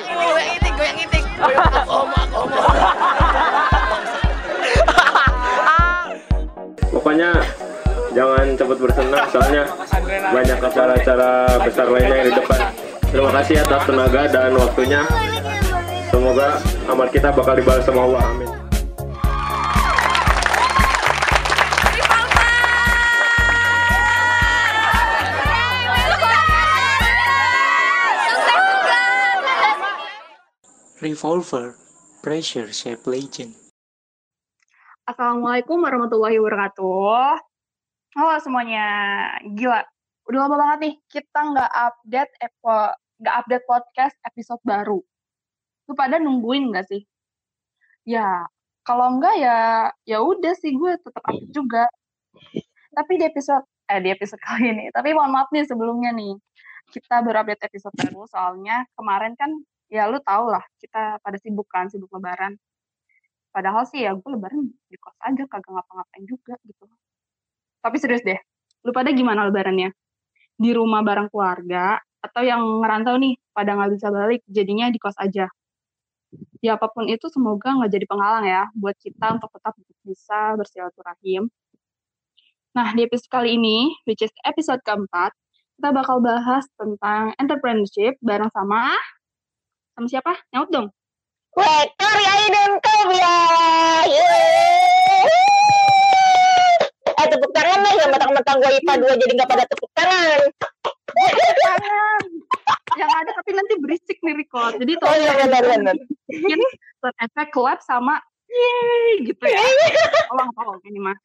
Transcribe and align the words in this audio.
woi. 0.00 0.44
Itik, 0.56 0.74
itik. 1.04 1.24
Pokoknya 6.92 7.30
jangan 8.12 8.46
cepat 8.54 8.78
bersenang 8.78 9.26
soalnya 9.32 9.64
banyak 10.32 10.58
acara-acara 10.60 11.30
besar 11.64 11.86
lainnya 11.90 12.16
yang 12.22 12.28
di 12.30 12.34
depan. 12.36 12.60
Terima 13.12 13.30
kasih 13.40 13.54
atas 13.60 13.82
tenaga 13.84 14.22
dan 14.30 14.52
waktunya. 14.56 15.02
Semoga 16.08 16.60
amal 16.88 17.08
kita 17.08 17.28
bakal 17.32 17.56
dibalas 17.56 17.84
sama 17.84 18.04
Allah. 18.08 18.22
Amin. 18.32 18.61
Revolver, 31.12 31.76
Pressure 32.24 32.72
Shape 32.72 33.04
Legend. 33.04 33.52
Assalamualaikum 35.04 35.84
warahmatullahi 35.84 36.40
wabarakatuh. 36.40 37.36
Halo 38.16 38.32
semuanya, 38.40 38.88
gila. 39.52 39.84
Udah 40.24 40.48
lama 40.48 40.56
banget 40.56 40.78
nih 40.80 40.94
kita 41.12 41.52
nggak 41.52 41.68
update 41.68 42.32
nggak 43.20 43.34
update 43.44 43.64
podcast 43.68 44.16
episode 44.24 44.62
baru. 44.64 45.04
Lu 45.84 45.92
pada 45.92 46.16
nungguin 46.16 46.72
nggak 46.72 46.88
sih? 46.88 47.04
Ya, 48.08 48.48
kalau 48.80 49.12
enggak 49.20 49.36
ya 49.36 49.92
ya 50.08 50.24
udah 50.24 50.56
sih 50.56 50.72
gue 50.72 50.96
tetap 50.96 51.28
update 51.28 51.52
juga. 51.52 51.92
Tapi 52.88 53.20
di 53.20 53.28
episode 53.28 53.68
eh 53.84 54.00
di 54.00 54.08
episode 54.08 54.40
kali 54.48 54.72
ini, 54.72 54.88
tapi 54.96 55.12
mohon 55.12 55.28
maaf 55.28 55.52
nih 55.52 55.68
sebelumnya 55.68 56.16
nih. 56.16 56.40
Kita 56.88 57.20
baru 57.20 57.44
update 57.44 57.68
episode 57.68 57.92
baru 58.00 58.24
soalnya 58.32 58.88
kemarin 58.96 59.36
kan 59.36 59.52
ya 59.92 60.08
lu 60.08 60.16
tau 60.24 60.48
lah 60.48 60.64
kita 60.80 61.20
pada 61.20 61.36
sibuk 61.36 61.68
kan, 61.68 61.92
sibuk 61.92 62.08
lebaran. 62.16 62.56
Padahal 63.52 63.84
sih 63.84 64.00
ya 64.00 64.16
gue 64.16 64.30
lebaran 64.32 64.72
di 64.88 64.96
kos 64.96 65.12
aja, 65.20 65.44
kagak 65.44 65.68
ngapa-ngapain 65.68 66.24
juga 66.24 66.56
gitu. 66.64 66.88
Tapi 67.84 67.96
serius 68.00 68.24
deh, 68.24 68.40
lu 68.88 68.96
pada 68.96 69.12
gimana 69.12 69.44
lebarannya? 69.44 69.92
Di 70.56 70.70
rumah 70.72 71.04
bareng 71.04 71.28
keluarga, 71.28 72.00
atau 72.24 72.40
yang 72.40 72.64
ngerantau 72.80 73.20
nih, 73.20 73.36
pada 73.52 73.76
nggak 73.76 73.92
bisa 73.92 74.08
balik, 74.08 74.40
jadinya 74.48 74.88
di 74.88 74.96
kos 74.96 75.18
aja. 75.20 75.52
Ya 76.64 76.80
apa 76.80 76.88
pun 76.88 77.04
itu 77.12 77.28
semoga 77.28 77.76
nggak 77.76 77.92
jadi 77.92 78.06
penghalang 78.08 78.46
ya, 78.48 78.62
buat 78.72 78.96
kita 78.96 79.36
untuk 79.36 79.52
tetap 79.52 79.76
bisa 80.00 80.56
bersilaturahim. 80.56 81.52
Nah, 82.72 82.88
di 82.96 83.04
episode 83.04 83.28
kali 83.28 83.60
ini, 83.60 83.92
which 84.08 84.24
is 84.24 84.32
episode 84.48 84.80
keempat, 84.80 85.36
kita 85.76 85.92
bakal 85.92 86.24
bahas 86.24 86.64
tentang 86.80 87.36
entrepreneurship 87.36 88.16
bareng 88.24 88.48
sama... 88.56 88.96
Sama 89.92 90.08
siapa? 90.08 90.32
Nyaut 90.56 90.68
dong. 90.72 90.88
Wektor 91.52 92.16
ya 92.16 92.34
dan 92.48 92.72
Kobia. 92.80 93.36
Eh 97.12 97.26
tepuk 97.28 97.52
tangan 97.52 97.80
lah 97.84 97.92
ya 98.00 98.06
mentang-mentang 98.08 98.56
gue 98.56 98.70
IPA 98.80 98.94
2 99.04 99.20
jadi 99.20 99.32
nggak 99.36 99.50
pada 99.52 99.64
tepuk 99.68 99.90
tangan. 99.92 100.40
Tangan. 101.60 102.24
yang 102.92 103.08
ada 103.08 103.30
tapi 103.36 103.50
nanti 103.56 103.74
berisik 103.80 104.18
nih 104.24 104.34
record. 104.36 104.80
Jadi 104.80 104.92
Oh 105.00 105.16
iya 105.16 105.32
benar-benar. 105.44 105.96
bikin 106.28 106.60
sound 107.00 107.16
effect 107.20 107.50
clap 107.52 107.80
sama 107.84 108.16
yeay 108.48 109.28
gitu 109.28 109.44
ya. 109.44 109.60
Tolong 110.32 110.50
tolong 110.56 110.80
ini 110.88 111.00
mah. 111.04 111.16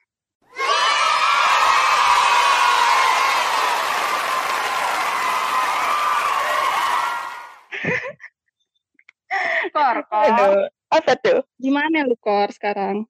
Kor, 9.72 9.98
Kor. 10.12 10.28
Aduh, 10.28 10.68
apa 10.92 11.12
tuh? 11.20 11.40
Gimana 11.60 12.08
lu 12.08 12.16
Kor 12.20 12.52
sekarang? 12.52 13.08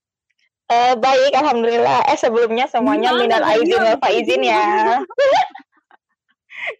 Eh 0.67 0.93
baik, 0.99 1.31
alhamdulillah. 1.31 2.11
Eh 2.11 2.19
sebelumnya 2.19 2.67
semuanya 2.67 3.15
minal 3.15 3.39
aizin 3.47 3.79
wal 3.79 3.95
faizin 4.03 4.43
ya. 4.43 4.99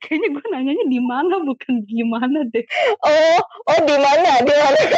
Kayaknya 0.03 0.27
gue 0.35 0.45
nanyanya 0.51 0.85
di 0.91 0.99
mana 0.99 1.39
bukan 1.39 1.87
gimana 1.87 2.43
deh. 2.51 2.65
Oh, 3.07 3.39
oh 3.71 3.79
di 3.87 3.95
mana? 3.95 4.43
Di 4.43 4.51
mana? 4.51 4.79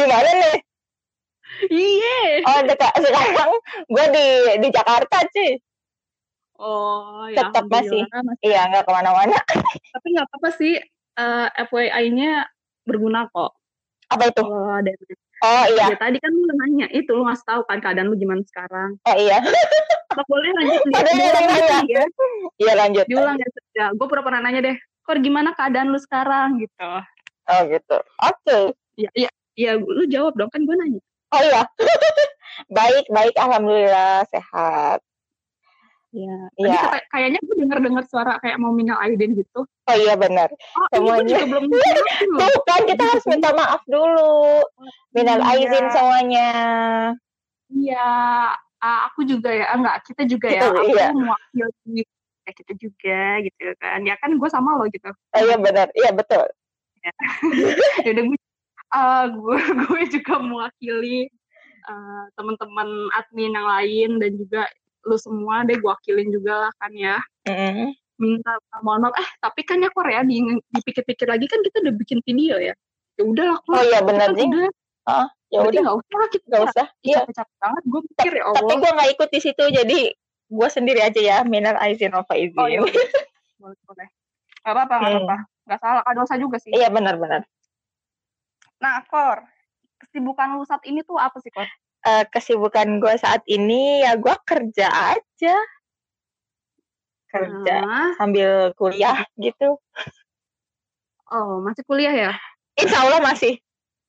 di 0.00 0.04
mana 0.08 0.30
nih? 0.40 0.56
Iya. 1.68 2.20
Oh 2.48 2.60
dekat 2.64 2.96
sekarang 2.96 3.52
gue 3.92 4.04
di 4.16 4.26
di 4.64 4.68
Jakarta 4.72 5.20
sih. 5.36 5.60
Oh, 6.62 7.26
ya 7.26 7.50
Tetap 7.50 7.66
masih. 7.68 8.06
masih. 8.06 8.38
Iya 8.40 8.70
nggak 8.70 8.86
ke 8.86 8.92
mana-mana. 8.94 9.36
Tapi 9.92 10.06
nggak 10.14 10.26
apa-apa 10.30 10.48
sih. 10.56 10.78
Eh, 11.18 11.48
FYI-nya 11.68 12.46
berguna 12.86 13.28
kok. 13.30 13.56
Apa 14.12 14.28
itu? 14.28 14.42
Kalau 14.44 14.72
ada 14.76 14.92
Oh 15.42 15.64
iya, 15.74 15.90
Ya, 15.90 15.98
tadi 15.98 16.22
kan 16.22 16.30
lu 16.30 16.54
nanya 16.54 16.86
itu 16.94 17.10
lu 17.10 17.26
ngasih 17.26 17.42
tahu 17.42 17.60
kan 17.66 17.82
keadaan 17.82 18.06
lu 18.06 18.14
gimana 18.14 18.46
sekarang. 18.46 18.94
oh 19.02 19.16
iya, 19.18 19.42
Apa 20.14 20.22
boleh 20.30 20.54
lanjut 20.54 20.82
nih? 20.86 21.02
Diulang 21.02 21.46
lagi 21.50 21.90
ya. 21.90 22.04
iya 22.62 22.72
lanjut. 22.78 23.04
Diulang 23.10 23.36
ya. 23.42 23.48
ya 23.74 23.86
gue 23.90 24.06
pura-pura 24.06 24.38
nanya 24.38 24.62
deh. 24.62 24.76
Kor 25.02 25.18
gimana 25.18 25.50
keadaan 25.58 25.90
lu 25.90 25.98
sekarang 25.98 26.62
gitu. 26.62 26.90
Oh 27.50 27.60
gitu. 27.66 27.98
Oke. 28.22 28.58
Ya, 28.94 29.10
ya, 29.18 29.30
ya 29.58 29.72
lu 29.82 30.06
jawab 30.06 30.38
dong 30.38 30.52
kan 30.54 30.62
gue 30.62 30.76
nanya. 30.78 31.02
Oh 31.34 31.42
iya. 31.42 31.66
baik, 32.78 33.10
baik. 33.10 33.34
Alhamdulillah 33.34 34.22
sehat. 34.30 35.02
Ya. 36.12 36.36
Iya. 36.60 36.76
kata- 36.76 37.08
kayaknya 37.08 37.40
gue 37.40 37.56
denger-dengar 37.56 38.04
suara 38.04 38.36
kayak 38.44 38.60
mau 38.60 38.68
minal 38.68 39.00
aidin 39.00 39.32
gitu. 39.32 39.64
Oh 39.64 39.96
iya 39.96 40.12
benar. 40.12 40.52
Oh, 40.76 40.86
Semuanya. 40.92 41.24
juga 41.40 41.44
belum. 41.48 41.64
Tuh 42.40 42.60
kan 42.68 42.80
kita 42.84 43.02
harus 43.08 43.24
minta 43.24 43.48
maaf 43.56 43.80
dulu. 43.88 44.60
Minal 45.16 45.40
Iya. 45.40 45.48
aizin 45.56 45.86
semuanya. 45.88 46.50
Iya, 47.72 48.08
ah, 48.84 49.00
aku 49.08 49.24
juga 49.24 49.48
ya, 49.48 49.72
enggak 49.72 50.04
kita 50.04 50.28
juga 50.28 50.52
ya. 50.52 50.68
Aku 50.68 50.84
iya. 50.92 51.08
mewakili 51.16 52.04
ya 52.44 52.52
kita 52.52 52.72
juga 52.76 53.20
gitu 53.48 53.64
kan. 53.80 54.04
Ya 54.04 54.14
kan 54.20 54.36
gue 54.36 54.48
sama 54.52 54.76
lo 54.76 54.84
gitu. 54.92 55.08
Oh 55.08 55.40
iya 55.40 55.56
benar. 55.56 55.88
Iya 55.96 56.12
betul. 56.12 56.44
ya 58.04 58.10
udah 58.12 58.24
gue 58.28 58.38
gue 59.32 59.58
gue 59.88 60.02
juga 60.20 60.34
mewakili 60.38 61.24
eh, 61.88 62.24
teman-teman 62.36 62.88
admin 63.16 63.56
yang 63.56 63.64
lain 63.66 64.10
dan 64.20 64.32
juga 64.36 64.62
lu 65.02 65.16
semua 65.16 65.62
deh 65.62 65.74
gue 65.74 65.84
wakilin 65.84 66.28
juga 66.28 66.62
lah 66.62 66.72
kan 66.76 66.92
ya 66.92 67.18
Mm-mm. 67.44 67.90
minta 68.16 68.52
mohon 68.80 69.02
maaf 69.02 69.16
eh 69.16 69.28
tapi 69.38 69.60
kan 69.62 69.78
ya 69.78 69.88
Korea 69.88 70.22
di, 70.22 70.38
dipikir-pikir 70.70 71.26
lagi 71.26 71.44
kan 71.44 71.58
kita 71.60 71.80
udah 71.80 71.94
bikin 71.96 72.18
video 72.20 72.56
ya 72.56 72.74
ya 73.12 73.22
udahlah 73.22 73.58
Oh 73.64 73.82
iya 73.82 74.00
benar 74.00 74.30
kan 74.30 74.38
sih. 74.38 74.46
udah 74.46 74.70
Ya 75.52 75.60
udah. 75.60 75.80
nggak 75.82 75.96
usah 75.98 76.16
lah 76.16 76.28
kita 76.28 76.44
Gak 76.48 76.62
usah. 76.64 76.86
Iya. 77.02 77.18
capek-capek 77.22 77.56
banget 77.58 77.82
gue 77.84 78.00
pikir 78.08 78.32
ya 78.32 78.42
Tapi 78.46 78.56
Allah 78.56 78.76
gue 78.78 78.90
nggak 78.94 79.10
ikut 79.12 79.28
di 79.28 79.40
situ 79.42 79.64
jadi 79.66 79.98
gue 80.48 80.68
sendiri 80.70 81.00
aja 81.02 81.20
ya. 81.20 81.36
Minal 81.42 81.76
aizin 81.78 82.08
wal 82.10 82.24
faizin. 82.24 82.56
oh 82.56 82.64
iya 82.66 82.80
boleh 82.80 82.94
boleh 83.60 83.78
boleh 83.84 84.08
nggak 84.62 84.72
apa-apa 84.72 84.94
nggak 84.96 85.10
Hmm. 85.10 85.18
apa-apa 85.18 85.36
nggak 85.62 85.78
salah 85.78 86.02
ada 86.02 86.16
dosa 86.16 86.34
juga 86.36 86.56
sih 86.56 86.70
Iya 86.70 86.88
benar-benar. 86.88 87.42
nah 88.78 89.02
Kor 89.04 89.42
kesibukan 89.98 90.56
lu 90.56 90.64
saat 90.64 90.82
ini 90.82 91.02
tuh 91.02 91.14
apa 91.16 91.36
sih 91.38 91.50
Kor 91.50 91.66
Eh, 92.02 92.24
kesibukan 92.34 92.98
gue 92.98 93.14
saat 93.14 93.46
ini 93.46 94.02
ya 94.02 94.18
gue 94.18 94.34
kerja 94.42 95.14
aja. 95.14 95.56
Kerja 97.30 97.76
Nah, 97.80 98.10
sambil 98.18 98.74
kuliah 98.74 99.22
gitu. 99.38 99.78
oh 101.32 101.64
masih 101.64 101.80
kuliah 101.88 102.12
ya 102.12 102.32
Insya 102.76 103.06
Allah 103.06 103.22
masih. 103.22 103.56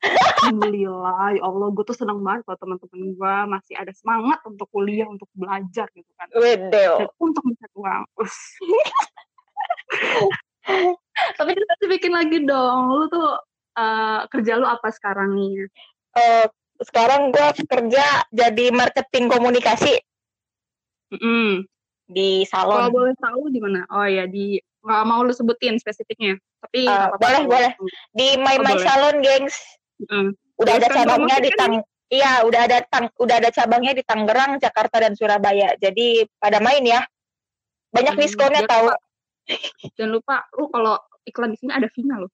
Alhamdulillah, 0.03 1.39
ya 1.39 1.41
Allah, 1.47 1.71
gue 1.71 1.83
tuh 1.87 1.95
senang 1.95 2.19
banget 2.19 2.43
kalau 2.43 2.59
teman-teman 2.59 3.15
gue 3.15 3.35
masih 3.47 3.79
ada 3.79 3.95
semangat 3.95 4.43
untuk 4.43 4.67
kuliah, 4.67 5.07
untuk 5.07 5.31
belajar 5.31 5.87
gitu 5.95 6.11
kan. 6.19 6.27
Wedeo. 6.35 7.07
Untuk 7.23 7.39
mencari 7.47 7.71
uang. 7.79 8.03
Tapi 11.39 11.51
kita 11.55 11.87
bikin 11.87 12.11
lagi 12.11 12.43
dong, 12.43 12.91
lu 12.91 13.07
tuh 13.07 13.39
eh, 13.79 14.27
kerja 14.27 14.59
lu 14.59 14.67
apa 14.67 14.91
sekarang 14.91 15.39
nih? 15.39 15.71
Eh, 16.19 16.51
sekarang 16.79 17.29
gue 17.29 17.47
kerja 17.63 18.05
jadi 18.29 18.65
marketing 18.69 19.27
komunikasi 19.27 19.93
Mm-mm. 21.11 21.67
di 22.05 22.43
Kalau 22.45 22.89
salon. 22.89 22.91
boleh 22.91 23.13
tahu 23.15 23.41
di 23.47 23.59
mana? 23.61 23.85
Oh 23.89 24.03
ya 24.03 24.25
di 24.25 24.57
nggak 24.83 25.03
mau 25.05 25.23
lu 25.23 25.31
sebutin 25.31 25.77
spesifiknya, 25.77 26.35
tapi 26.59 26.83
Eh, 26.83 26.89
nggak 26.89 27.15
apa-apa 27.15 27.21
boleh, 27.21 27.39
kalau- 27.39 27.51
boleh. 27.53 27.71
Di 28.11 28.27
My 28.35 28.57
Oh, 28.57 28.59
My 28.59 28.73
boleh. 28.73 28.83
Salon, 28.83 29.15
gengs. 29.21 29.55
Mm. 30.03 30.29
Udah 30.53 30.73
ada 30.75 30.87
Terus 30.87 30.97
cabangnya 30.99 31.37
di 31.37 31.49
promosi 31.49 31.55
kan 31.55 31.71
Tang 31.71 31.75
Iya, 32.13 32.33
udah 32.45 32.61
ada 32.61 32.77
tang 32.85 33.05
udah 33.15 33.35
ada 33.35 33.49
cabangnya 33.49 33.93
di 33.95 34.03
Tangerang, 34.03 34.51
Jakarta 34.59 35.01
dan 35.01 35.13
Surabaya. 35.13 35.73
Jadi 35.75 36.21
pada 36.37 36.59
main 36.59 36.83
ya. 36.83 37.01
Banyak 37.89 38.13
Hmm, 38.13 38.21
diskonnya 38.21 38.61
jangan 38.61 38.69
tahu. 38.69 38.85
lupa- 38.85 39.01
Jangan 39.93 40.11
lupa, 40.13 40.35
lu 40.53 40.65
kalau 40.69 40.93
iklan 41.23 41.49
di 41.49 41.57
sini 41.57 41.71
ada 41.73 41.87
fee-nya 41.89 42.21
lo. 42.21 42.29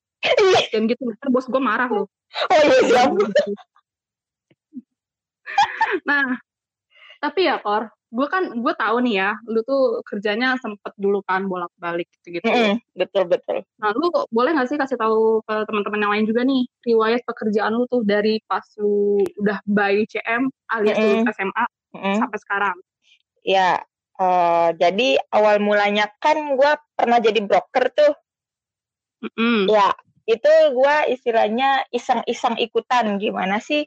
Dan 0.68 0.84
gitu, 0.84 1.08
ntar 1.08 1.30
bos 1.30 1.48
gue 1.48 1.62
marah 1.62 1.88
lo. 1.88 2.12
Oh 2.46 2.60
iya, 2.60 2.80
siap. 2.84 3.10
Nah, 6.10 6.38
tapi 7.20 7.52
ya 7.52 7.60
Kor, 7.60 7.92
gue 8.10 8.28
kan 8.32 8.50
gue 8.58 8.74
tahu 8.74 8.98
nih 9.06 9.16
ya, 9.22 9.32
lu 9.46 9.62
tuh 9.62 10.02
kerjanya 10.02 10.58
sempet 10.58 10.96
dulu 10.98 11.22
kan 11.28 11.46
bolak-balik 11.46 12.10
gitu-gitu. 12.20 12.48
Mm-mm, 12.48 12.82
betul 12.98 13.30
betul. 13.30 13.62
Nah, 13.78 13.94
lu 13.94 14.10
boleh 14.34 14.56
nggak 14.56 14.70
sih 14.72 14.80
kasih 14.80 14.98
tahu 14.98 15.46
ke 15.46 15.56
teman-teman 15.70 16.02
yang 16.02 16.14
lain 16.18 16.26
juga 16.26 16.42
nih 16.42 16.64
riwayat 16.88 17.22
pekerjaan 17.28 17.78
lu 17.78 17.86
tuh 17.86 18.02
dari 18.02 18.42
pas 18.50 18.66
lu 18.82 19.22
udah 19.38 19.60
by 19.68 20.08
CM 20.10 20.50
alias 20.74 20.98
Mm-mm. 20.98 21.22
lulus 21.22 21.36
SMA 21.38 21.66
Mm-mm. 21.94 22.18
sampai 22.24 22.40
sekarang? 22.42 22.78
Ya, 23.46 23.84
eh, 24.18 24.70
jadi 24.80 25.10
awal 25.30 25.62
mulanya 25.62 26.10
kan 26.18 26.58
gue 26.58 26.72
pernah 26.98 27.22
jadi 27.22 27.44
broker 27.46 27.94
tuh. 27.94 28.14
Mm-mm. 29.28 29.70
Ya, 29.70 29.94
itu 30.24 30.52
gue 30.74 30.96
istilahnya 31.14 31.86
iseng-iseng 31.94 32.58
ikutan 32.58 33.22
gimana 33.22 33.62
sih 33.62 33.86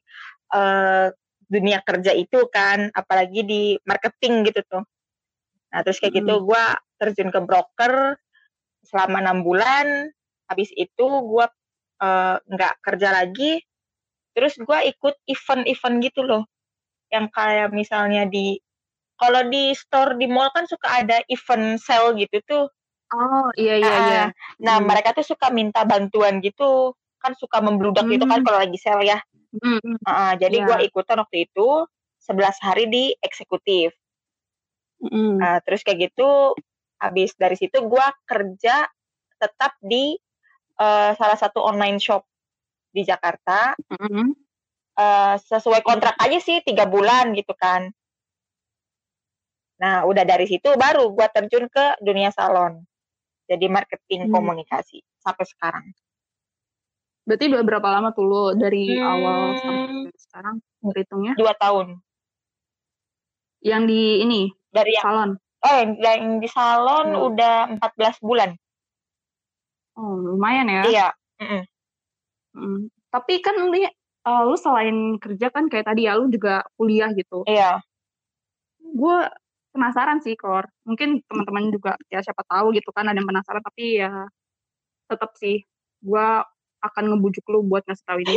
eh, 0.52 1.06
dunia 1.52 1.84
kerja 1.84 2.16
itu 2.16 2.48
kan, 2.48 2.88
apalagi 2.96 3.44
di 3.44 3.62
marketing 3.84 4.48
gitu 4.48 4.64
tuh. 4.64 4.82
Nah, 5.72 5.84
terus 5.84 6.00
kayak 6.00 6.24
gitu 6.24 6.40
gue 6.48 6.64
terjun 6.96 7.28
ke 7.28 7.40
broker 7.44 8.16
selama 8.88 9.20
enam 9.20 9.44
bulan. 9.44 10.08
Habis 10.48 10.72
itu 10.72 11.04
gue 11.04 11.46
eh, 12.00 12.36
nggak 12.40 12.74
kerja 12.80 13.08
lagi. 13.12 13.60
Terus 14.32 14.56
gue 14.56 14.78
ikut 14.88 15.14
event-event 15.28 15.96
gitu 16.00 16.24
loh, 16.24 16.48
yang 17.12 17.28
kayak 17.28 17.68
misalnya 17.68 18.24
di 18.24 18.56
kalau 19.20 19.44
di 19.44 19.76
store 19.76 20.16
di 20.16 20.24
mall 20.24 20.48
kan 20.56 20.64
suka 20.64 21.04
ada 21.04 21.20
event 21.28 21.76
sale 21.76 22.16
gitu 22.16 22.40
tuh. 22.48 22.64
Oh 23.12 23.52
iya 23.60 23.76
iya 23.76 23.92
Ah, 23.92 24.00
iya. 24.08 24.22
Nah, 24.64 24.80
Hmm. 24.80 24.88
mereka 24.88 25.12
tuh 25.12 25.20
suka 25.20 25.52
minta 25.52 25.84
bantuan 25.84 26.40
gitu. 26.40 26.96
Kan 27.20 27.36
suka 27.36 27.60
membludak 27.60 28.08
gitu 28.08 28.24
kan 28.24 28.40
Hmm. 28.40 28.46
kalau 28.48 28.58
lagi 28.64 28.78
sale 28.80 29.04
ya. 29.04 29.20
Hmm, 29.52 29.78
hmm. 29.78 29.96
Ah, 30.08 30.32
jadi 30.34 30.64
Iya. 30.64 30.66
gua 30.66 30.78
ikutan 30.80 31.20
waktu 31.20 31.44
itu 31.44 31.68
11 32.16 32.56
hari 32.62 32.88
di 32.88 33.12
eksekutif. 33.20 33.92
Hmm. 35.02 35.36
Nah, 35.36 35.60
terus 35.60 35.84
kayak 35.84 36.08
gitu 36.10 36.56
habis 36.96 37.34
dari 37.36 37.58
situ 37.58 37.82
gua 37.84 38.08
kerja 38.24 38.86
tetap 39.36 39.76
di 39.82 40.16
eh, 40.72 41.12
salah 41.14 41.36
satu 41.36 41.60
online 41.60 42.00
shop 42.00 42.24
di 42.90 43.04
Jakarta. 43.04 43.76
Hmm. 43.92 44.32
Eh, 44.92 45.36
sesuai 45.36 45.84
kontrak 45.84 46.16
aja 46.16 46.38
sih 46.40 46.64
tiga 46.64 46.88
bulan 46.88 47.36
gitu 47.36 47.52
kan. 47.52 47.92
Nah, 49.78 50.06
udah 50.06 50.24
dari 50.24 50.48
situ 50.48 50.72
baru 50.74 51.12
gua 51.12 51.28
terjun 51.28 51.68
ke 51.68 52.00
dunia 52.00 52.32
salon. 52.32 52.80
Jadi 53.46 53.66
marketing 53.68 54.26
Hmm. 54.26 54.32
komunikasi 54.32 55.02
sampai 55.20 55.44
sekarang. 55.44 55.84
Berarti 57.22 57.44
udah 57.54 57.62
berapa 57.62 57.88
lama 57.88 58.08
tuh 58.10 58.26
lo 58.26 58.44
dari 58.52 58.98
Hmm. 58.98 59.06
awal 59.06 59.40
sampai 59.62 60.10
sekarang 60.18 60.56
ngitungnya? 60.82 61.32
Dua 61.38 61.54
tahun. 61.54 62.02
Yang 63.62 63.82
di 63.86 64.02
ini 64.26 64.40
Dari 64.72 64.90
yang 64.96 65.04
salon. 65.04 65.30
Oh, 65.62 65.74
yang, 65.78 65.90
yang 66.02 66.22
di 66.42 66.48
salon 66.50 67.08
Hmm. 67.14 67.26
udah 67.30 67.54
14 67.78 68.18
bulan. 68.18 68.50
Oh 69.94 70.18
lumayan 70.18 70.66
ya. 70.66 70.82
Iya. 70.88 71.08
Mm-mm. 71.38 71.62
Hmm. 72.56 72.80
Tapi 73.12 73.38
kan 73.38 73.54
lu, 73.60 73.70
eh, 73.76 73.92
lu 74.24 74.56
selain 74.58 75.20
kerja 75.20 75.52
kan 75.52 75.68
kayak 75.70 75.86
tadi 75.92 76.08
ya 76.08 76.16
lu 76.18 76.26
juga 76.26 76.64
kuliah 76.74 77.12
gitu. 77.14 77.44
Iya. 77.46 77.78
Gue 78.82 79.28
penasaran 79.70 80.18
sih 80.24 80.34
Kor. 80.34 80.66
Mungkin 80.82 81.22
teman-teman 81.28 81.70
juga 81.70 81.94
ya 82.10 82.18
siapa 82.18 82.42
tahu 82.48 82.74
gitu 82.74 82.90
kan 82.90 83.06
ada 83.06 83.16
yang 83.16 83.28
penasaran 83.28 83.62
tapi 83.62 84.00
ya 84.02 84.26
tetap 85.06 85.36
sih 85.38 85.62
gue 86.02 86.28
akan 86.82 87.14
ngebujuk 87.14 87.46
lu 87.48 87.64
buat 87.64 87.86
ngasih 87.86 88.04
tahu 88.04 88.18
ini. 88.26 88.36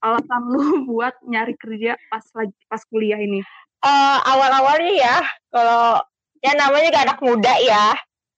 Alasan 0.00 0.42
lu 0.48 0.62
buat 0.90 1.14
nyari 1.26 1.54
kerja 1.58 1.98
pas 2.08 2.24
lagi 2.38 2.54
pas 2.70 2.82
kuliah 2.88 3.18
ini. 3.18 3.42
Eh, 3.84 4.18
awal-awalnya 4.24 4.92
ya, 4.96 5.16
kalau 5.52 6.00
ya 6.40 6.52
namanya 6.56 6.88
juga 6.88 7.00
anak 7.04 7.18
muda 7.20 7.54
ya. 7.60 7.86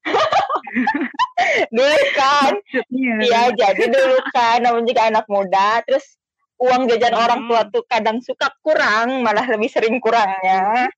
dulu 1.74 1.98
kan, 2.14 2.52
iya 2.94 3.50
jadi 3.50 3.84
dulu 3.90 4.18
kan 4.30 4.62
namanya 4.62 4.86
juga 4.86 5.02
anak 5.10 5.26
muda. 5.26 5.82
Terus 5.86 6.18
uang 6.62 6.88
jajan 6.88 7.14
Hmm. 7.14 7.24
orang 7.26 7.40
tua 7.46 7.62
tuh 7.68 7.84
kadang 7.86 8.18
suka 8.24 8.48
kurang, 8.64 9.22
malah 9.22 9.44
lebih 9.46 9.68
sering 9.68 9.98
kurangnya. 10.00 10.88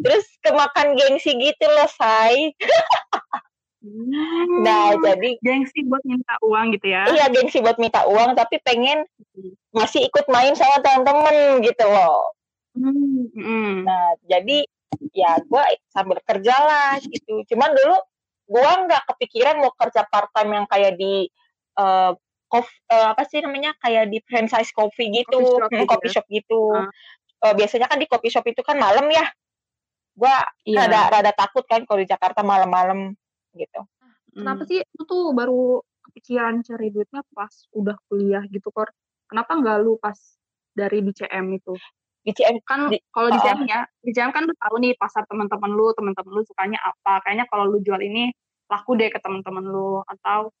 Terus 0.00 0.26
kemakan 0.40 0.96
gengsi 0.96 1.36
gitu 1.36 1.66
loh, 1.68 1.88
say. 1.90 2.54
Hmm. 3.80 4.60
Nah, 4.60 4.92
jadi 4.92 5.40
gengsi 5.40 5.88
buat 5.88 6.04
minta 6.04 6.36
uang 6.44 6.76
gitu 6.76 6.92
ya. 6.92 7.08
iya 7.08 7.32
gengsi 7.32 7.64
buat 7.64 7.80
minta 7.80 8.04
uang, 8.04 8.36
tapi 8.36 8.60
pengen 8.60 9.08
masih 9.72 10.04
ikut 10.04 10.28
main 10.28 10.52
sama 10.52 10.84
teman-teman 10.84 11.64
gitu 11.64 11.88
loh. 11.88 12.28
Hmm, 12.76 13.32
hmm. 13.32 13.88
Nah, 13.88 14.20
jadi 14.28 14.68
ya 15.16 15.40
gue 15.40 15.62
sambil 15.88 16.20
kerja 16.20 16.54
lah 16.54 17.00
gitu. 17.00 17.40
Cuman 17.48 17.72
dulu 17.72 17.96
gue 18.50 18.70
nggak 18.84 19.02
kepikiran 19.08 19.64
mau 19.64 19.72
kerja 19.72 20.04
part 20.04 20.28
time 20.30 20.60
yang 20.60 20.66
kayak 20.68 21.00
di 21.00 21.30
eh 21.74 22.12
kof- 22.50 22.82
eh, 22.84 23.06
apa 23.08 23.22
sih 23.24 23.40
namanya 23.40 23.72
kayak 23.78 24.10
di 24.10 24.18
franchise 24.20 24.74
coffee 24.74 25.08
gitu, 25.14 25.40
Coffee 25.40 25.56
shop 25.56 25.70
Hmm, 25.70 25.78
gitu 25.78 25.88
coffee 25.88 26.10
ya? 26.10 26.14
shop 26.18 26.26
gitu. 26.28 26.62
Ah. 26.74 26.88
Eh, 27.48 27.54
biasanya 27.56 27.86
kan 27.88 27.96
di 27.96 28.04
coffee 28.04 28.28
shop 28.28 28.44
itu 28.44 28.60
kan 28.60 28.76
malam 28.76 29.08
ya. 29.08 29.24
Gue 30.12 30.34
Iya. 30.68 30.84
rada 30.84 31.00
rada 31.08 31.32
takut 31.32 31.64
kan 31.64 31.86
kalau 31.86 31.96
di 31.96 32.10
Jakarta 32.10 32.44
malam-malam 32.44 33.16
gitu. 33.54 33.80
Kenapa 34.30 34.62
sih 34.66 34.80
lu 34.96 35.02
tuh 35.04 35.34
baru 35.34 35.82
kepikiran 36.10 36.62
cari 36.62 36.88
duitnya 36.94 37.22
pas 37.34 37.50
udah 37.74 37.96
kuliah 38.06 38.42
gitu 38.48 38.70
Kor? 38.70 38.90
Kenapa 39.26 39.58
nggak 39.58 39.76
lu 39.82 39.98
pas 39.98 40.16
dari 40.74 41.02
di 41.02 41.12
CM 41.14 41.46
itu? 41.54 41.74
Di 42.22 42.32
CM 42.34 42.62
Kan 42.62 42.90
Di- 42.90 43.02
kalau 43.10 43.30
di 43.30 43.38
oh. 43.38 43.42
CM 43.42 43.66
ya, 43.66 43.80
di 44.02 44.10
CM 44.14 44.30
kan 44.30 44.46
lu 44.46 44.54
tahu 44.54 44.74
nih 44.82 44.94
pasar 44.94 45.26
teman-teman 45.26 45.70
lu, 45.70 45.90
teman-teman 45.94 46.30
lu 46.30 46.42
sukanya 46.46 46.78
apa. 46.82 47.22
Kayaknya 47.26 47.46
kalau 47.50 47.64
lu 47.66 47.78
jual 47.82 48.00
ini 48.00 48.30
laku 48.70 48.94
deh 48.94 49.10
ke 49.10 49.18
teman-teman 49.18 49.66
lu 49.66 49.98
atau 50.06 50.54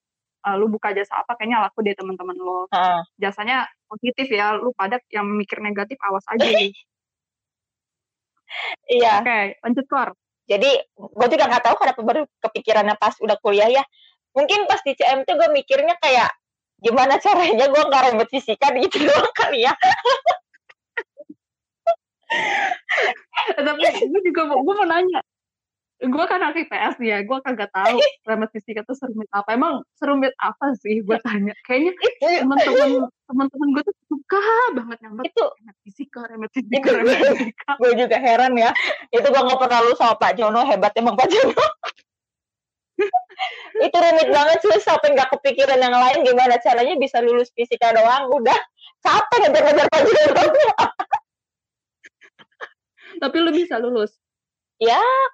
eh, 0.46 0.56
lu 0.58 0.66
buka 0.66 0.90
jasa 0.90 1.22
apa 1.22 1.38
kayaknya 1.38 1.62
laku 1.62 1.86
deh 1.86 1.94
teman-teman 1.94 2.34
lu. 2.34 2.66
Heeh. 2.74 3.00
Jasanya 3.22 3.70
positif 3.86 4.26
ya, 4.30 4.58
lu 4.58 4.74
pada 4.74 4.98
yang 5.14 5.30
mikir 5.30 5.62
negatif 5.62 5.98
awas 6.02 6.26
aja 6.26 6.46
nih. 6.46 6.74
iya. 8.98 9.22
Oke, 9.22 9.62
lanjut 9.62 9.86
Kor. 9.86 10.10
Jadi 10.50 10.70
gue 10.98 11.26
juga 11.30 11.44
nggak 11.46 11.62
tahu 11.62 11.76
kenapa 11.78 12.00
baru 12.02 12.22
kepikirannya 12.42 12.98
pas 12.98 13.14
udah 13.22 13.38
kuliah 13.38 13.70
ya. 13.70 13.86
Mungkin 14.34 14.66
pas 14.66 14.82
di 14.82 14.98
CM 14.98 15.22
tuh 15.22 15.38
gue 15.38 15.48
mikirnya 15.54 15.94
kayak 16.02 16.34
gimana 16.82 17.22
caranya 17.22 17.70
gue 17.70 17.82
nggak 17.86 18.02
ribet 18.10 18.28
fisika 18.34 18.74
gitu 18.74 18.98
doang 19.06 19.30
kali 19.30 19.62
ya. 19.62 19.74
Eh, 23.54 23.62
tapi 23.62 23.86
gue 24.10 24.20
juga 24.26 24.50
gue 24.50 24.74
mau 24.74 24.86
nanya 24.86 25.22
gue 26.00 26.24
kan 26.24 26.40
anak 26.40 26.56
IPS 26.56 26.96
nih 26.96 27.08
ya 27.12 27.18
gue 27.28 27.38
kagak 27.44 27.68
tahu 27.76 28.00
remet 28.28 28.48
fisika 28.56 28.80
tuh 28.88 28.96
serumit 28.96 29.28
apa. 29.36 29.52
Emang 29.52 29.84
serumit 30.00 30.32
apa 30.40 30.72
sih 30.80 31.04
gue 31.04 31.18
tanya? 31.20 31.52
Kayaknya 31.68 31.92
itu 31.92 32.26
teman-teman 32.40 32.88
teman-teman 33.28 33.68
gue 33.76 33.82
tuh 33.84 33.96
suka 34.08 34.40
banget 34.80 34.98
nyambat 35.04 35.24
itu. 35.28 35.44
remet 35.44 35.76
fisika 35.84 36.20
remet 36.24 36.50
fisika 36.56 36.76
Itu- 36.80 36.96
remet 36.96 37.18
fisika. 37.20 37.70
gue 37.76 37.90
juga 38.00 38.16
heran 38.16 38.52
ya. 38.56 38.70
Itu 39.12 39.26
gue 39.28 39.42
nggak 39.44 39.60
pernah 39.60 39.78
lu 39.84 39.92
sama 40.00 40.14
Pak 40.16 40.32
Jono 40.40 40.64
hebat 40.64 40.92
emang 40.96 41.14
Pak 41.20 41.28
Jono. 41.28 41.64
itu 43.84 43.96
rumit 43.96 44.28
banget 44.28 44.58
susah 44.60 44.80
sampai 44.96 45.16
nggak 45.16 45.32
kepikiran 45.36 45.80
yang 45.80 45.96
lain 45.96 46.20
gimana 46.24 46.60
caranya 46.60 46.96
bisa 46.96 47.20
lulus 47.20 47.52
fisika 47.52 47.92
doang. 47.92 48.32
Udah 48.32 48.56
capek 49.04 49.36
ngejar-ngejar 49.44 49.86
Pak 49.92 50.00
Jono. 50.08 50.44
tapi 53.20 53.36
lu 53.36 53.50
bisa 53.52 53.76
lulus 53.76 54.19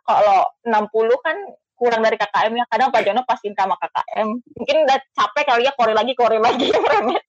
Kalau 0.03 0.51
60 0.67 0.91
kan 1.23 1.37
kurang 1.77 2.03
dari 2.03 2.17
KKM 2.19 2.53
ya 2.57 2.65
kadang 2.73 2.89
Pak 2.89 3.05
Jono 3.05 3.23
pasin 3.29 3.53
sama 3.53 3.77
KKM 3.77 4.33
mungkin 4.33 4.77
udah 4.89 4.97
capek 5.13 5.45
kali 5.45 5.69
ya 5.69 5.77
kori 5.77 5.93
lagi 5.93 6.17
kori 6.17 6.41
lagi 6.41 6.73
remet 6.73 7.21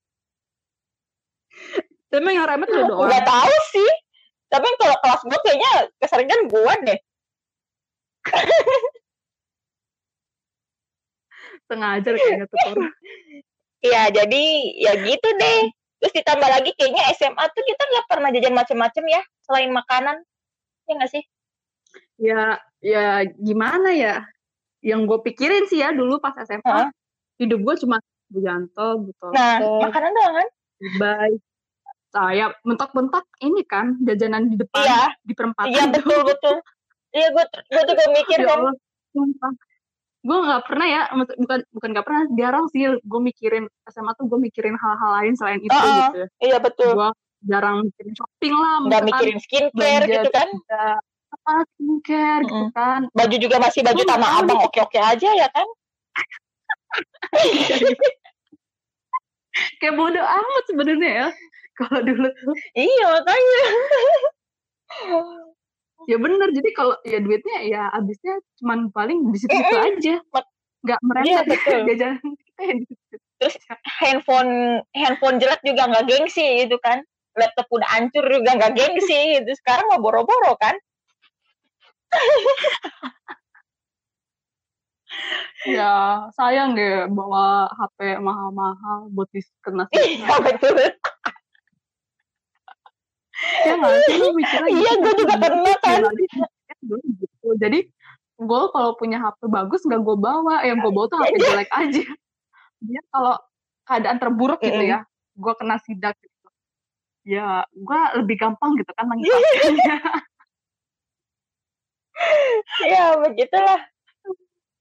tapi 2.07 2.31
yang 2.31 2.47
remet 2.47 2.71
lu 2.71 2.87
doang 2.87 3.11
Udah 3.11 3.21
tahu 3.23 3.55
sih. 3.75 3.91
Tapi 4.47 4.67
kalau 4.79 4.95
kelas 5.03 5.21
gue 5.27 5.39
kayaknya 5.43 5.71
keseringan 5.99 6.41
gue 6.47 6.73
deh. 6.87 6.99
sengaja 11.67 12.09
kayaknya 12.15 12.47
tuh. 12.47 12.87
Iya, 13.83 14.07
jadi 14.15 14.43
ya 14.79 14.93
gitu 15.03 15.29
deh. 15.35 15.61
Terus 15.99 16.13
ditambah 16.15 16.47
lagi 16.47 16.71
kayaknya 16.79 17.03
SMA 17.19 17.43
tuh 17.51 17.63
kita 17.67 17.83
nggak 17.83 18.07
pernah 18.07 18.31
jajan 18.31 18.55
macem-macem 18.55 19.03
ya 19.11 19.21
selain 19.43 19.71
makanan. 19.75 20.23
Ya 20.87 20.95
nggak 20.95 21.11
sih? 21.11 21.27
Ya 22.17 22.57
ya 22.81 23.25
gimana 23.37 23.93
ya 23.93 24.25
yang 24.81 25.05
gue 25.05 25.17
pikirin 25.21 25.65
sih 25.65 25.81
ya 25.81 25.89
dulu 25.93 26.21
pas 26.21 26.33
SMA 26.41 26.61
Heeh. 26.61 26.89
hidup 27.41 27.59
gue 27.65 27.75
cuma 27.85 27.97
Bujanto, 28.27 29.07
Butol, 29.07 29.31
Nah, 29.31 29.55
makanan 29.87 30.11
doang 30.11 30.35
kan? 30.35 30.47
Bye. 30.99 31.39
Saya 32.11 32.51
mentok-mentok 32.67 33.23
ini 33.39 33.63
kan 33.63 33.95
jajanan 34.03 34.51
di 34.51 34.59
depan 34.59 34.83
Iya, 34.83 35.15
di 35.23 35.31
perempatan. 35.31 35.71
iya 35.71 35.83
betul 35.87 36.19
betul. 36.27 36.55
Iya 37.15 37.27
gue 37.31 37.45
gue 37.47 37.83
juga 37.87 38.03
mikir 38.11 38.37
ya 38.43 38.47
kan. 38.51 38.59
Allah. 38.67 38.73
Gue 40.27 40.37
nggak 40.43 40.63
pernah 40.67 40.87
ya, 40.91 41.01
bukan 41.39 41.59
bukan 41.71 41.89
nggak 41.95 42.03
pernah, 42.05 42.23
jarang 42.35 42.65
sih 42.67 42.83
gue 42.99 43.21
mikirin 43.23 43.63
SMA 43.87 44.11
tuh 44.19 44.27
gue 44.27 44.39
mikirin 44.43 44.75
hal-hal 44.75 45.11
lain 45.23 45.33
selain 45.39 45.63
itu 45.63 45.71
Heeh. 45.71 45.95
gitu. 46.03 46.19
Iya 46.51 46.57
betul. 46.59 46.91
Gue 46.99 47.09
jarang 47.47 47.87
mikirin 47.87 48.11
shopping 48.11 48.55
lah, 48.59 48.75
Nggak 48.91 49.03
mikirin 49.07 49.37
skincare 49.39 49.71
belanja 49.71 50.15
gitu 50.19 50.29
kan? 50.35 50.49
Apa 51.27 51.53
skincare 51.75 52.43
gitu 52.47 52.65
kan. 52.71 53.01
Baju 53.11 53.35
juga 53.35 53.57
masih 53.59 53.81
baju 53.83 54.01
nggak 54.01 54.19
tanah 54.19 54.29
abang 54.39 54.59
oke 54.63 54.79
oke 54.79 54.99
aja 54.99 55.29
ya 55.35 55.47
kan? 55.51 55.67
Kayak 59.81 59.95
bodoh 59.97 60.23
amat 60.25 60.63
sebenarnya 60.69 61.11
ya. 61.11 61.27
Kalau 61.77 61.99
dulu. 62.01 62.27
Tuh 62.29 62.57
iya 62.73 63.05
makanya. 63.11 63.61
Ya 66.07 66.17
bener 66.21 66.49
jadi 66.55 66.69
kalau 66.71 66.95
ya 67.03 67.19
duitnya 67.19 67.57
ya 67.67 67.81
habisnya 67.91 68.39
cuman 68.63 68.87
paling 68.95 69.27
di 69.33 69.37
situ 69.37 69.51
situ 69.51 69.75
Mm-mm. 69.75 69.87
aja. 69.93 70.15
Nggak 70.85 70.99
Iya, 71.03 71.41
merembet 71.43 71.45
betul. 71.51 71.79
jajanan 71.91 72.29
kita 72.37 72.61
yang 72.63 72.79
situ 72.87 73.45
handphone 73.99 74.53
handphone 74.95 75.37
jelek 75.37 75.61
juga 75.65 75.89
nggak 75.91 76.05
gengsi 76.07 76.63
gitu 76.65 76.77
kan. 76.79 77.03
Laptop 77.37 77.69
udah 77.69 77.85
hancur 77.93 78.25
juga 78.25 78.57
nggak 78.57 78.73
gengsi 78.73 79.41
gitu. 79.41 79.51
Sekarang 79.61 79.85
mau 79.91 79.99
boro-boro 80.01 80.55
kan 80.57 80.73
ya 85.77 85.93
sayang 86.37 86.77
deh 86.77 87.09
bawa 87.11 87.67
HP 87.73 88.21
mahal-mahal 88.21 89.09
buat 89.11 89.27
dikena 89.33 89.89
iya 89.91 90.37
betul 90.39 90.77
ya 93.65 93.73
nggak 93.77 93.93
sih 94.07 94.15
lu 94.17 94.27
mikirnya 94.33 94.69
Iya, 94.71 94.91
gitu 94.97 95.03
gua 95.03 95.13
juga 95.13 95.35
kan? 95.35 95.41
pernah 95.41 95.75
kan. 95.81 95.91
Ya, 95.93 95.99
jadi, 96.09 96.25
dulu 96.81 97.03
gitu. 97.21 97.47
jadi 97.61 97.79
gue 98.37 98.61
kalau 98.73 98.91
punya 98.97 99.17
HP 99.21 99.39
bagus 99.49 99.81
nggak 99.85 100.01
gue 100.01 100.17
bawa. 100.17 100.55
Yang 100.65 100.77
gue 100.81 100.91
bawa 100.93 101.05
tuh 101.09 101.17
HP 101.21 101.35
jelek 101.41 101.69
aja. 101.69 102.03
Dia 102.81 103.01
kalau 103.13 103.35
keadaan 103.87 104.17
terburuk 104.19 104.59
gitu 104.61 104.83
ya 104.83 104.99
gue 105.37 105.53
kena 105.53 105.77
sidak 105.85 106.17
gitu. 106.17 106.47
Ya 107.27 107.63
gue 107.71 107.99
lebih 108.23 108.35
gampang 108.41 108.73
gitu 108.79 108.91
kan 108.97 109.05
mengikhlaskannya 109.09 109.97
ya 112.93 113.17
begitulah. 113.21 113.79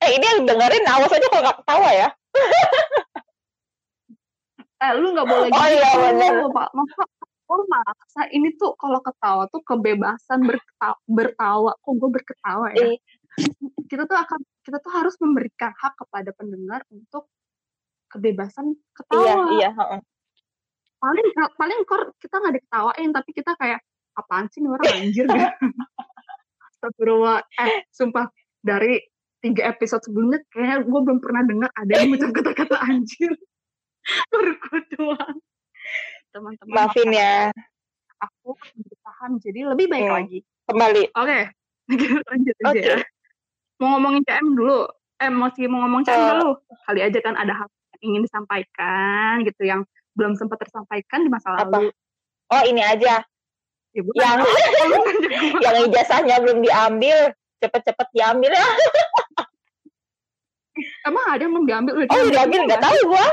Eh 0.05 0.11
ini 0.13 0.25
yang 0.25 0.41
dengerin 0.45 0.85
awas 0.89 1.13
aja 1.13 1.27
kalau 1.33 1.43
nggak 1.45 1.59
ketawa 1.63 1.91
ya. 1.93 2.09
Eh 4.77 4.93
lu 4.93 5.17
nggak 5.17 5.25
boleh 5.25 5.49
Oh, 5.49 5.57
gitu 5.57 5.73
iya, 5.73 5.91
bener. 5.97 6.53
pak 6.53 6.69
masa 6.77 7.03
oh 7.49 7.65
maksa 7.65 8.29
ini 8.29 8.53
tuh 8.61 8.77
kalau 8.77 9.01
ketawa 9.01 9.49
tuh 9.49 9.65
kebebasan 9.65 10.45
berketawa, 10.45 10.97
bertawa. 11.09 11.73
Kok 11.81 11.93
gue 11.97 12.11
berketawa 12.13 12.67
ya? 12.77 12.93
Eh. 12.93 12.97
kita 13.89 14.05
tuh 14.05 14.21
akan 14.21 14.41
kita 14.65 14.77
tuh 14.85 14.93
harus 14.93 15.17
memberikan 15.17 15.73
hak 15.73 15.97
kepada 15.97 16.29
pendengar 16.37 16.85
untuk 16.93 17.25
kebebasan 18.13 18.77
ketawa. 18.93 19.25
Iya 19.25 19.37
iya 19.57 19.71
heeh. 19.73 20.01
paling 20.97 21.29
paling 21.57 21.81
kor 21.89 22.13
kita 22.21 22.37
nggak 22.41 22.55
diketawain 22.61 23.11
tapi 23.13 23.31
kita 23.33 23.53
kayak 23.61 23.81
apaan 24.17 24.49
sih 24.53 24.61
ini 24.65 24.69
orang 24.73 24.85
anjir? 24.93 25.25
Gitu 25.29 25.37
Astagfirullah. 26.87 27.39
Eh 27.59 27.73
sumpah. 27.91 28.27
Dari 28.63 28.99
tiga 29.39 29.63
episode 29.69 30.03
sebelumnya 30.03 30.43
kayak 30.49 30.87
gue 30.87 31.01
belum 31.03 31.19
pernah 31.19 31.43
dengar 31.43 31.71
ada 31.73 31.93
yang 31.93 32.11
ngucap 32.11 32.31
kata-kata 32.35 32.77
anjir 32.83 33.31
baru 34.33 34.53
gue 34.55 34.81
doang. 34.95 35.37
Teman-teman 36.31 36.71
maafin 36.73 37.11
ya. 37.11 37.51
Aku 38.17 38.55
bertahan 38.57 39.39
jadi 39.39 39.71
lebih 39.71 39.87
baik 39.87 40.07
Hmm. 40.07 40.17
lagi. 40.17 40.39
Kembali. 40.67 41.03
Oke. 41.13 41.39
Kita 41.87 42.07
lanjut 42.31 42.57
aja. 42.61 42.71
Oke. 42.71 42.81
ya. 42.83 42.99
mau 43.77 43.87
ngomongin 43.95 44.23
CM 44.25 44.47
dulu. 44.57 44.89
Eh 45.17 45.29
masih 45.29 45.69
mau 45.69 45.85
ngomong 45.85 46.03
CM 46.03 46.17
Eh. 46.17 46.27
dulu? 46.33 46.49
Kali 46.83 47.01
aja 47.03 47.19
kan 47.21 47.35
ada 47.35 47.53
hal 47.55 47.69
yang 47.69 48.03
ingin 48.03 48.23
disampaikan 48.25 49.45
gitu 49.45 49.63
yang 49.63 49.81
belum 50.13 50.33
sempat 50.35 50.59
tersampaikan 50.59 51.23
di 51.23 51.31
masa 51.31 51.53
Apa? 51.53 51.69
lalu 51.77 51.93
oh 52.49 52.63
ini 52.65 52.81
aja 52.81 53.21
ya, 53.97 54.37
yang 54.37 55.03
yang 55.65 55.75
ijazahnya 55.89 56.37
belum 56.43 56.59
diambil 56.61 57.33
cepet-cepet 57.61 58.09
diambil 58.13 58.53
ya. 58.53 58.69
Emang 61.09 61.25
ada 61.33 61.41
yang 61.41 61.53
belum 61.57 61.67
diambil? 61.67 61.93
Udah 62.05 62.09
oh 62.13 62.29
diambil 62.29 62.61
nggak 62.69 62.83
tahu 62.85 62.99
gua. 63.09 63.27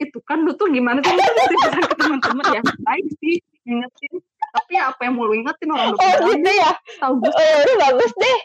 Itu 0.00 0.18
kan 0.24 0.44
lu 0.44 0.52
tuh 0.56 0.68
gimana 0.72 1.04
sih? 1.04 1.12
Lu 1.12 1.20
tuh 1.20 1.84
ke 1.84 1.94
teman-teman 2.00 2.44
ya? 2.56 2.62
Baik 2.84 3.06
sih 3.20 3.36
ingetin 3.66 4.22
tapi 4.56 4.72
apa 4.80 5.00
yang 5.04 5.14
mau 5.18 5.28
lu 5.28 5.36
ingetin 5.36 5.68
orang 5.68 5.92
udah 5.92 6.00
oh 6.00 6.32
gitu 6.32 6.50
ya? 6.56 6.72
Tahu 6.96 7.12
gue 7.20 7.28
oh 7.28 7.44
ya 7.44 7.56
udah 7.60 7.76
bagus 7.90 8.12
deh. 8.16 8.38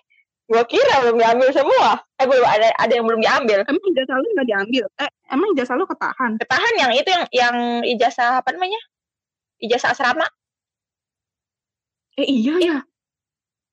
Gua 0.52 0.64
kira 0.68 0.96
belum 1.08 1.16
diambil 1.16 1.50
semua. 1.56 1.90
Eh 2.20 2.28
belum 2.28 2.44
ada 2.44 2.68
ada 2.76 2.92
yang 2.92 3.06
belum 3.08 3.22
diambil. 3.24 3.64
Emang 3.64 3.86
ijazah 3.96 4.16
lu 4.20 4.28
nggak 4.36 4.48
diambil? 4.52 4.84
Eh 5.00 5.10
emang 5.32 5.48
ijazah 5.56 5.76
lu 5.80 5.88
ketahan? 5.88 6.32
Ketahan 6.36 6.74
yang 6.76 6.92
itu 6.92 7.08
yang 7.08 7.24
yang 7.32 7.56
ijazah 7.88 8.44
apa 8.44 8.52
namanya? 8.52 8.82
Ijazah 9.64 9.96
asrama 9.96 10.28
eh 12.22 12.28
iya 12.30 12.56
ya. 12.62 12.78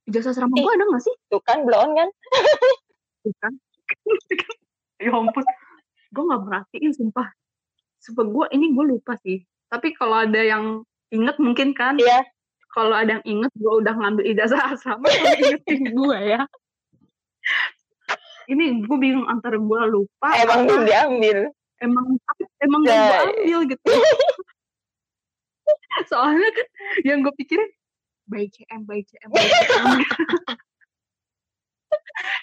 Ijazah 0.09 0.33
asrama 0.33 0.57
Eh. 0.57 0.65
gua 0.65 0.73
ada 0.73 0.85
nggak 0.89 1.05
sih? 1.05 1.15
Tuh 1.29 1.41
kan 1.45 1.69
belum 1.69 1.89
kan? 1.93 2.09
Bukan 3.29 3.53
ya 5.05 5.11
ampun. 5.13 5.45
Gue 6.09 6.23
nggak 6.25 6.41
merhatiin 6.43 6.93
sumpah. 6.97 7.29
Sumpah 8.01 8.25
gue 8.25 8.47
ini 8.57 8.73
gue 8.73 8.85
lupa 8.89 9.21
sih. 9.21 9.45
Tapi 9.69 9.93
kalau 9.93 10.25
ada 10.25 10.41
yang 10.41 10.81
inget 11.09 11.37
mungkin 11.37 11.77
kan. 11.77 12.01
Iya. 12.01 12.25
Kalau 12.73 12.97
ada 12.97 13.21
yang 13.21 13.25
inget 13.29 13.53
gue 13.53 13.73
udah 13.85 13.93
ngambil 13.93 14.25
ijazah 14.25 14.57
asrama 14.73 15.05
gue 15.05 15.33
ingetin 15.45 15.93
gue 15.93 16.19
ya. 16.25 16.43
Ini 18.49 18.81
gue 18.81 18.97
bingung 18.97 19.29
antara 19.29 19.61
gue 19.61 19.81
lupa 19.93 20.29
emang 20.41 20.65
belum 20.65 20.83
diambil. 20.89 21.39
Emang 21.79 22.07
emang 22.59 22.81
gak 22.83 22.97
gue 22.97 23.05
Ya. 23.05 23.21
ambil 23.29 23.61
gitu. 23.69 23.93
Soalnya 26.09 26.49
kan 26.57 26.67
yang 27.05 27.21
gue 27.21 27.35
pikirin 27.37 27.69
by 28.29 28.45
CM 28.47 28.85
by 28.85 29.01
CM 29.03 29.29
by 29.29 29.41
CM 29.43 29.83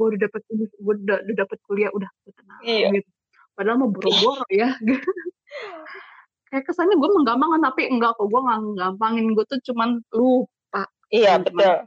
udah 0.00 0.18
dapet 0.20 0.42
ini 0.52 0.64
udah, 0.80 1.16
udah 1.24 1.34
dapet 1.36 1.58
kuliah 1.64 1.90
udah 1.92 2.08
tenang 2.28 2.60
Iya. 2.60 2.88
gitu. 2.92 3.10
Padahal 3.56 3.76
mau 3.80 3.88
boro-boro 3.92 4.44
ya. 4.48 4.72
Kayak 6.50 6.64
kesannya 6.66 6.96
gue 6.98 7.10
menggampangkan 7.14 7.62
tapi 7.62 7.86
enggak 7.88 8.16
kok 8.16 8.26
gue 8.26 8.40
nggak 8.40 8.58
gampangin. 8.76 9.32
Gue 9.32 9.44
tuh 9.46 9.60
cuman 9.64 10.00
lupa. 10.12 10.84
Iya 11.08 11.40
Teman-teman. 11.40 11.56
betul. 11.56 11.78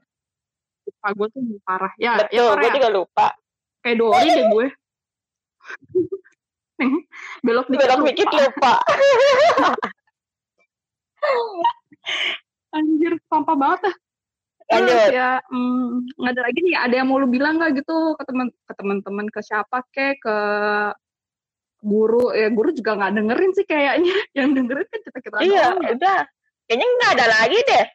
lupa 0.84 1.08
gue 1.16 1.28
tuh 1.32 1.42
parah. 1.64 1.94
Ya 1.98 2.12
ya 2.12 2.18
betul 2.28 2.46
parah 2.48 2.62
gue 2.62 2.70
ya. 2.70 2.76
juga 2.78 2.90
lupa. 2.92 3.28
Kayak 3.84 3.96
doi 4.00 4.28
deh 4.30 4.46
gue. 4.50 4.66
Belok 7.46 7.68
dikit 7.72 7.80
belok 7.86 8.00
lupa. 8.02 8.10
dikit 8.12 8.28
lupa 8.34 8.74
anjir 12.74 13.14
sampah 13.30 13.56
banget 13.56 13.80
dah. 13.90 13.96
Terus 14.64 15.04
ya 15.14 15.30
mm, 15.52 16.18
nggak 16.18 16.34
ada 16.34 16.42
lagi 16.42 16.60
nih 16.64 16.76
ada 16.80 16.96
yang 16.98 17.08
mau 17.12 17.20
lu 17.22 17.28
bilang 17.30 17.60
nggak 17.62 17.84
gitu 17.84 18.18
ke 18.18 18.24
teman 18.26 18.48
ke 18.50 18.74
teman-teman 18.74 19.26
ke 19.30 19.40
siapa 19.44 19.86
kek 19.94 20.24
ke 20.24 20.38
guru? 21.84 22.34
Ya 22.34 22.50
guru 22.50 22.74
juga 22.74 22.98
nggak 22.98 23.14
dengerin 23.14 23.52
sih 23.54 23.66
kayaknya. 23.68 24.16
Yang 24.38 24.50
dengerin 24.58 24.88
kan 24.88 25.00
kita 25.04 25.20
kita 25.20 25.38
iya 25.46 25.66
udah. 25.78 26.20
Kayaknya 26.66 26.88
nggak 26.88 27.12
ada 27.20 27.28
lagi 27.28 27.60
deh. 27.64 27.86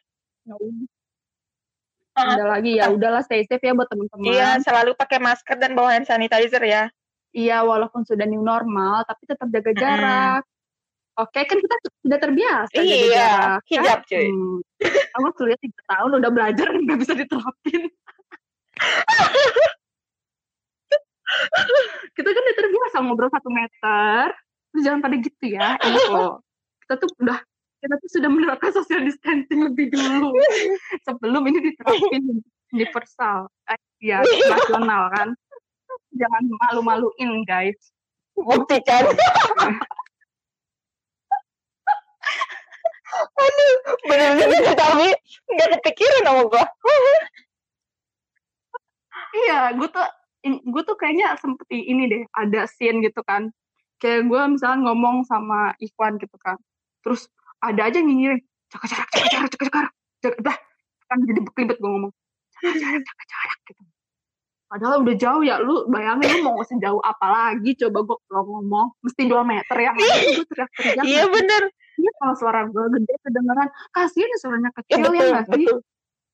Ah. 2.19 2.35
ada 2.35 2.45
lagi 2.57 2.75
ya 2.75 2.91
udahlah 2.91 3.23
stay 3.23 3.47
safe 3.47 3.63
ya 3.63 3.71
buat 3.71 3.87
teman-teman 3.87 4.27
iya 4.27 4.59
selalu 4.59 4.91
pakai 4.97 5.23
masker 5.23 5.55
dan 5.55 5.71
bawa 5.71 5.95
hand 5.95 6.09
sanitizer 6.09 6.59
ya. 6.65 6.91
Iya, 7.29 7.61
walaupun 7.61 8.01
sudah 8.01 8.25
new 8.25 8.41
normal 8.41 9.05
tapi 9.05 9.29
tetap 9.29 9.47
jaga 9.53 9.71
jarak 9.77 10.43
oke 11.19 11.39
kan 11.43 11.57
kita 11.59 11.75
sudah 12.03 12.19
terbiasa 12.19 12.79
iya 12.79 12.99
jarak 13.11 13.61
kan? 13.67 13.67
hijab 13.67 13.99
cuy 14.07 14.27
Hmm. 14.79 14.87
Kamu 14.87 15.35
kuliah 15.35 15.59
tiga 15.59 15.81
tahun 15.91 16.23
udah 16.23 16.31
belajar 16.31 16.71
nggak 16.87 16.99
bisa 17.03 17.13
diterapin. 17.19 17.91
kita 22.15 22.29
kan 22.31 22.41
udah 22.41 22.55
terbiasa 22.55 22.95
ngobrol 23.03 23.27
satu 23.27 23.51
meter. 23.51 24.31
Lu 24.71 24.79
jangan 24.79 25.03
pada 25.03 25.19
gitu 25.19 25.45
ya. 25.51 25.75
Loh. 25.83 26.39
Kita 26.87 26.95
tuh 26.95 27.11
udah 27.19 27.43
kita 27.79 27.95
tuh 27.95 28.09
sudah 28.11 28.29
menerapkan 28.31 28.71
social 28.75 29.03
distancing 29.03 29.67
lebih 29.67 29.91
dulu 29.91 30.35
sebelum 31.07 31.47
ini 31.47 31.71
diterapin 31.71 32.43
universal, 32.75 33.47
eh, 33.71 33.79
ya 34.03 34.19
nasional 34.23 35.11
kan. 35.15 35.31
Jangan 36.15 36.43
malu-maluin 36.47 37.43
guys. 37.43 37.75
buktikan 38.39 39.03
aduh 43.15 43.75
bener-bener 44.05 44.73
tapi 44.77 45.07
nggak 45.49 45.67
kepikiran 45.81 46.23
sama 46.25 46.43
gua 46.45 46.65
Iya, 49.29 49.77
gue 49.77 49.89
tuh 49.93 50.05
gue 50.41 50.81
tuh 50.87 50.95
kayaknya 50.97 51.37
sempet 51.37 51.67
i- 51.69 51.85
ini 51.91 52.09
deh 52.09 52.23
ada 52.33 52.65
scene 52.65 53.03
gitu 53.05 53.21
kan. 53.21 53.53
Kayak 54.01 54.25
gue 54.25 54.41
misalnya 54.57 54.89
ngomong 54.89 55.27
sama 55.27 55.75
Ikhwan 55.77 56.17
gitu 56.17 56.33
kan. 56.41 56.57
Terus 57.05 57.29
ada 57.61 57.91
aja 57.91 57.99
jarak, 57.99 58.41
jaga 58.71 58.85
jarak, 59.35 59.49
jaga 59.53 59.65
jarak. 59.69 59.93
Jaga, 60.19 60.37
dah, 60.51 60.57
kan 61.07 61.17
jadi 61.29 61.39
beklibet 61.45 61.77
gue 61.77 61.89
ngomong. 61.89 62.13
Jarak, 62.63 63.01
jaga 63.05 63.23
jarak 63.27 63.59
gitu. 63.69 63.81
Padahal 64.69 65.01
udah 65.01 65.15
jauh 65.17 65.41
ya, 65.41 65.57
lu 65.57 65.89
bayangin 65.89 66.29
lu 66.29 66.45
mau 66.45 66.61
sejauh 66.61 67.01
apa 67.01 67.25
lagi? 67.25 67.73
Coba 67.73 68.05
gue 68.05 68.17
kalau 68.29 68.43
ngomong. 68.45 68.93
Mesti 69.01 69.25
2 69.25 69.41
meter 69.41 69.75
ya, 69.75 69.91
gue 69.91 70.45
teriak-teriak. 70.45 71.03
iya 71.03 71.25
bener. 71.25 71.63
Iya 71.97 72.11
kalau 72.15 72.35
suara 72.37 72.61
gue 72.63 72.85
gede 72.93 73.13
kedengeran. 73.19 73.67
Kasihan 73.89 74.29
ya 74.29 74.37
suaranya 74.37 74.69
Ya, 74.69 74.77
kecil 74.77 74.93
ya 74.93 75.09
betul, 75.09 75.27
nggak 75.27 75.45
sih? 75.51 75.65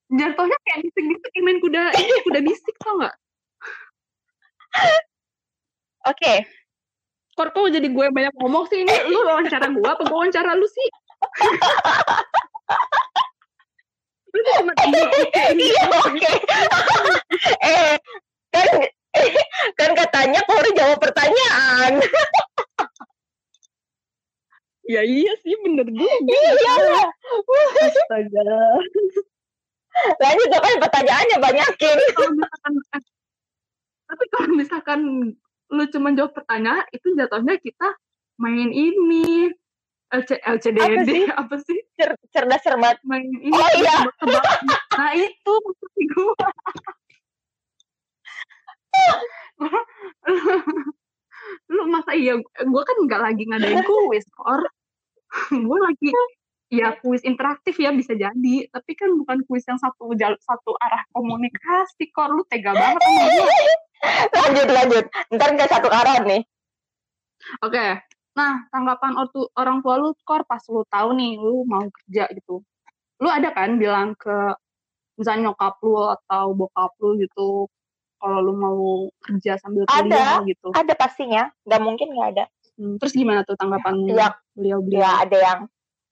jatuhnya 0.05 0.57
kayak 0.61 0.79
bisik-bisik 0.85 1.29
kayak 1.33 1.43
main 1.43 1.57
kuda 1.57 1.81
ini 1.97 2.13
kuda 2.29 2.39
bisik 2.45 2.75
tau 2.77 2.93
nggak? 3.01 3.15
Oke, 6.05 6.33
kok 7.33 7.47
kok 7.49 7.71
jadi 7.71 7.87
gue 7.89 8.05
banyak 8.13 8.33
ngomong 8.37 8.69
sih 8.69 8.85
ini? 8.85 8.93
Lu 9.09 9.25
wawancara 9.25 9.71
gue 9.71 9.81
apa 9.81 10.03
wawancara 10.05 10.53
lu 10.53 10.67
sih? 10.69 10.87
Lu 14.29 14.39
tuh 14.43 14.53
cuma 14.61 14.71
iya 14.83 14.99
oke. 15.07 15.55
Iya 15.55 15.83
oke. 15.95 16.31
eh, 17.63 17.95
kan 18.51 18.67
kan 19.79 19.91
katanya 19.95 20.43
Kori 20.43 20.75
jawab 20.75 20.99
pertanyaan. 20.99 21.94
ya 24.93 25.01
iya 25.01 25.33
sih 25.41 25.57
bener 25.65 25.89
juga 25.89 26.05
iya 26.29 26.73
lah. 26.77 27.09
astaga 27.89 28.45
Lanjut 30.19 30.47
kan 30.51 30.75
pertanyaannya 30.83 31.37
banyakin. 31.39 31.97
kalau 32.13 32.35
misalkan 32.35 32.73
eh, 32.91 33.01
tapi 34.05 34.23
kalau 34.29 34.49
misalkan 34.53 34.99
lu 35.71 35.83
cuma 35.89 36.11
jawab 36.13 36.35
pertanyaan 36.35 36.83
itu 36.91 37.15
jatuhnya 37.15 37.55
kita 37.57 37.95
main 38.37 38.69
ini 38.69 39.49
LC, 40.13 40.37
LCDD 40.37 41.33
apa 41.33 41.57
sih? 41.65 41.81
Cer- 41.97 42.19
cerdas 42.29 42.61
cermat. 42.61 43.01
main 43.01 43.25
ini 43.25 43.49
Oh, 43.49 43.69
iya. 43.73 44.05
nah 44.99 45.11
itu 45.17 45.51
maksud 45.65 45.89
gue 45.95 46.33
lu 51.69 51.89
masa 51.89 52.13
iya 52.17 52.37
gue 52.41 52.83
kan 52.85 52.97
nggak 53.05 53.21
lagi 53.21 53.43
ngadain 53.45 53.81
kuis 53.85 54.25
or 54.41 54.61
gue 55.65 55.77
lagi 55.81 56.09
ya 56.73 56.97
kuis 57.01 57.21
interaktif 57.21 57.77
ya 57.77 57.93
bisa 57.93 58.13
jadi. 58.17 58.55
Tapi 58.69 58.91
kan 58.97 59.09
bukan 59.13 59.45
kuis 59.45 59.65
yang 59.69 59.77
satu 59.77 60.13
jalur 60.17 60.39
satu 60.41 60.73
arah 60.81 61.03
komunikasi 61.13 62.09
kor. 62.11 62.33
Lu 62.33 62.43
tega 62.49 62.73
banget 62.73 63.01
sama 63.01 63.25
gue 63.29 63.55
lanjut 64.35 64.67
lanjut. 64.69 65.05
Ntar 65.33 65.49
nggak 65.55 65.71
satu 65.71 65.89
arah 65.89 66.17
nih. 66.25 66.41
oke. 67.61 67.85
Nah 68.35 68.67
tanggapan 68.73 69.15
ortu, 69.15 69.47
orang 69.55 69.79
tua 69.79 69.95
lu 70.01 70.11
kor 70.27 70.43
pas 70.43 70.61
lu 70.67 70.83
tahu 70.89 71.15
nih 71.15 71.37
lu 71.39 71.63
mau 71.67 71.85
kerja 71.87 72.27
gitu. 72.33 72.61
Lu 73.21 73.29
ada 73.31 73.53
kan 73.55 73.79
bilang 73.79 74.17
ke 74.17 74.53
misalnya 75.15 75.51
nyokap 75.51 75.79
lu 75.85 75.95
atau 76.11 76.51
bokap 76.51 76.91
lu 76.99 77.15
gitu 77.23 77.71
kalau 78.19 78.39
lu 78.41 78.53
mau 78.55 78.79
kerja 79.21 79.59
sambil 79.59 79.85
kuliah 79.85 80.41
gitu 80.47 80.71
Ada 80.71 80.93
pastinya. 80.97 81.51
Nggak 81.67 81.81
mungkin 81.83 82.07
nggak 82.15 82.29
ada. 82.35 82.45
Hmm, 82.75 82.99
terus 82.99 83.15
gimana 83.15 83.47
tuh 83.47 83.55
tanggapan 83.55 84.03
Ya, 84.11 84.35
beliau-beliau 84.51 84.99
ya 84.99 85.11
ada 85.23 85.37
yang 85.39 85.59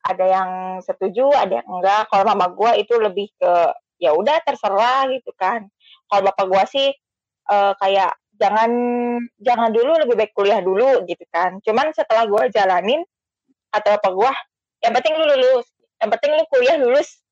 ada 0.04 0.26
yang 0.28 0.50
setuju, 0.84 1.28
ada 1.32 1.60
yang 1.64 1.68
enggak. 1.68 2.08
Kalau 2.12 2.24
mama 2.28 2.48
gua 2.52 2.76
itu 2.76 2.96
lebih 3.00 3.32
ke 3.36 3.54
ya 4.00 4.16
udah 4.16 4.40
terserah 4.44 5.08
gitu 5.12 5.32
kan. 5.36 5.68
Kalau 6.08 6.22
bapak 6.28 6.46
gua 6.48 6.64
sih 6.68 6.92
eh, 7.52 7.74
kayak 7.80 8.16
jangan 8.40 8.72
jangan 9.40 9.70
dulu 9.72 9.96
lebih 10.04 10.16
baik 10.20 10.34
kuliah 10.36 10.60
dulu 10.60 11.04
gitu 11.08 11.24
kan. 11.32 11.60
Cuman 11.64 11.92
setelah 11.96 12.28
gua 12.28 12.48
jalanin 12.52 13.04
kata 13.72 14.00
bapak 14.00 14.12
gua, 14.14 14.32
yang 14.84 14.94
penting 14.96 15.16
lu 15.18 15.26
lulus, 15.26 15.68
yang 16.00 16.10
penting 16.12 16.32
lu 16.36 16.44
kuliah 16.52 16.78
lulus, 16.80 17.24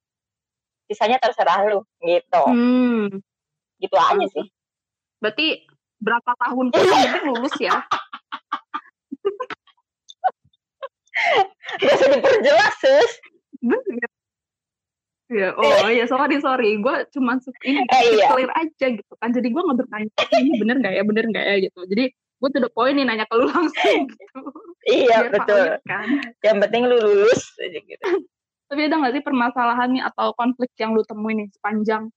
sisanya 0.87 1.19
terserah 1.19 1.67
lu 1.71 1.83
gitu. 2.03 2.43
Hmm, 2.47 3.07
Gitu 3.81 3.95
aja 3.97 4.25
sih. 4.29 4.45
Berarti 5.21 5.63
berapa 6.01 6.31
tahun 6.35 6.65
penting 6.73 7.13
lulus 7.29 7.55
ya? 7.61 7.77
Gak 11.81 11.93
usah 11.95 12.09
diperjelas, 12.17 12.73
sus. 12.81 13.11
Bener. 13.61 14.09
Ya, 15.31 15.55
oh 15.55 15.87
iya 15.87 16.03
sorry 16.11 16.43
sorry, 16.43 16.75
gue 16.83 16.95
cuma 17.15 17.39
ini 17.63 17.79
Eh, 17.87 18.19
iya. 18.19 18.27
clear 18.35 18.51
aja 18.51 18.87
gitu 18.99 19.13
kan. 19.15 19.31
Jadi 19.31 19.47
gue 19.47 19.61
nggak 19.63 19.79
bertanya 19.79 20.11
ini 20.43 20.59
bener 20.59 20.75
nggak 20.83 20.91
ya, 20.99 21.03
bener 21.07 21.23
nggak 21.31 21.45
ya 21.47 21.55
gitu. 21.63 21.79
Jadi 21.87 22.03
gue 22.11 22.49
tuh 22.51 22.59
the 22.59 22.67
point 22.75 22.99
nih 22.99 23.07
nanya 23.07 23.23
ke 23.23 23.35
lu 23.39 23.47
langsung 23.47 24.01
gitu. 24.11 24.39
Iya, 24.91 25.31
Biar 25.31 25.31
betul. 25.31 25.63
valid 25.71 25.83
kan. 25.87 26.07
Yang 26.43 26.57
penting 26.67 26.81
lu 26.83 26.97
lulus 26.99 27.41
aja 27.63 27.79
gitu. 27.79 28.05
Tapi 28.67 28.81
ada 28.91 28.95
nggak 28.99 29.13
sih 29.15 29.23
permasalahan 29.23 29.89
nih 29.95 30.03
atau 30.03 30.35
konflik 30.35 30.71
yang 30.75 30.91
lu 30.99 31.03
temuin 31.07 31.47
nih 31.47 31.49
sepanjang 31.55 32.11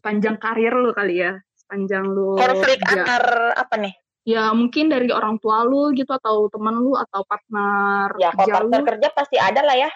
sepanjang 0.00 0.36
karir 0.40 0.72
lu 0.72 0.96
kali 0.96 1.20
ya, 1.20 1.36
sepanjang 1.74 2.06
lu 2.06 2.38
Konflik 2.38 2.78
kerja? 2.78 3.02
antar 3.02 3.24
apa 3.58 3.74
nih? 3.82 3.94
ya 4.24 4.56
mungkin 4.56 4.88
dari 4.88 5.12
orang 5.12 5.36
tua 5.36 5.68
lu 5.68 5.92
gitu 5.92 6.08
atau 6.08 6.48
teman 6.48 6.80
lu 6.80 6.96
atau 6.96 7.26
partner 7.28 8.08
Ya, 8.16 8.32
kalau 8.32 8.40
kerja 8.40 8.54
partner 8.56 8.80
lu. 8.80 8.86
kerja 8.88 9.08
pasti 9.12 9.36
ada 9.36 9.60
lah 9.60 9.76
ya. 9.76 9.90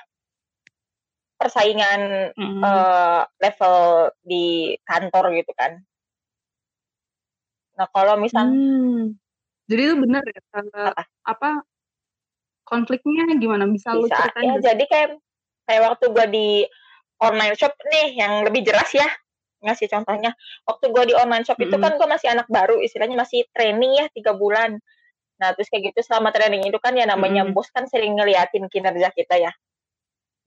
Persaingan 1.39 2.35
Mm. 2.37 2.61
eh, 2.61 3.23
level 3.41 3.77
di 4.21 4.75
kantor 4.85 5.33
gitu 5.33 5.53
kan. 5.57 5.81
Nah, 7.79 7.87
kalau 7.89 8.19
misal 8.19 8.51
Hmm. 8.51 9.15
Jadi 9.65 9.81
itu 9.87 9.95
benar 9.97 10.21
ya 10.27 10.35
eh, 10.35 10.93
Apa? 10.93 11.05
apa 11.25 11.51
konfliknya 12.67 13.33
gimana 13.39 13.65
bisa, 13.65 13.97
lu 13.97 14.05
bisa 14.05 14.29
ceritain 14.29 14.61
ya 14.61 14.73
jadi 14.73 14.85
kayak 14.93 15.09
kayak 15.65 15.83
waktu 15.89 16.05
gua 16.13 16.27
di 16.29 16.69
online 17.17 17.57
shop 17.57 17.73
nih 17.89 18.19
yang 18.19 18.45
lebih 18.45 18.61
jelas 18.61 18.93
ya 18.93 19.09
ngasih 19.59 19.91
contohnya 19.91 20.35
waktu 20.67 20.85
gua 20.95 21.05
di 21.05 21.15
online 21.19 21.43
shop 21.43 21.59
itu 21.59 21.75
kan 21.79 21.99
gua 21.99 22.07
masih 22.07 22.31
anak 22.31 22.47
baru 22.47 22.79
istilahnya 22.79 23.19
masih 23.19 23.43
training 23.51 23.99
ya 23.99 24.07
tiga 24.15 24.33
bulan. 24.35 24.79
Nah 25.39 25.55
terus 25.55 25.71
kayak 25.71 25.95
gitu 25.95 26.07
selama 26.07 26.31
training 26.35 26.67
itu 26.67 26.79
kan 26.83 26.95
ya 26.95 27.07
namanya 27.07 27.47
Mm-mm. 27.47 27.55
bos 27.55 27.71
kan 27.75 27.87
sering 27.91 28.15
ngeliatin 28.19 28.67
kinerja 28.71 29.11
kita 29.15 29.39
ya. 29.39 29.53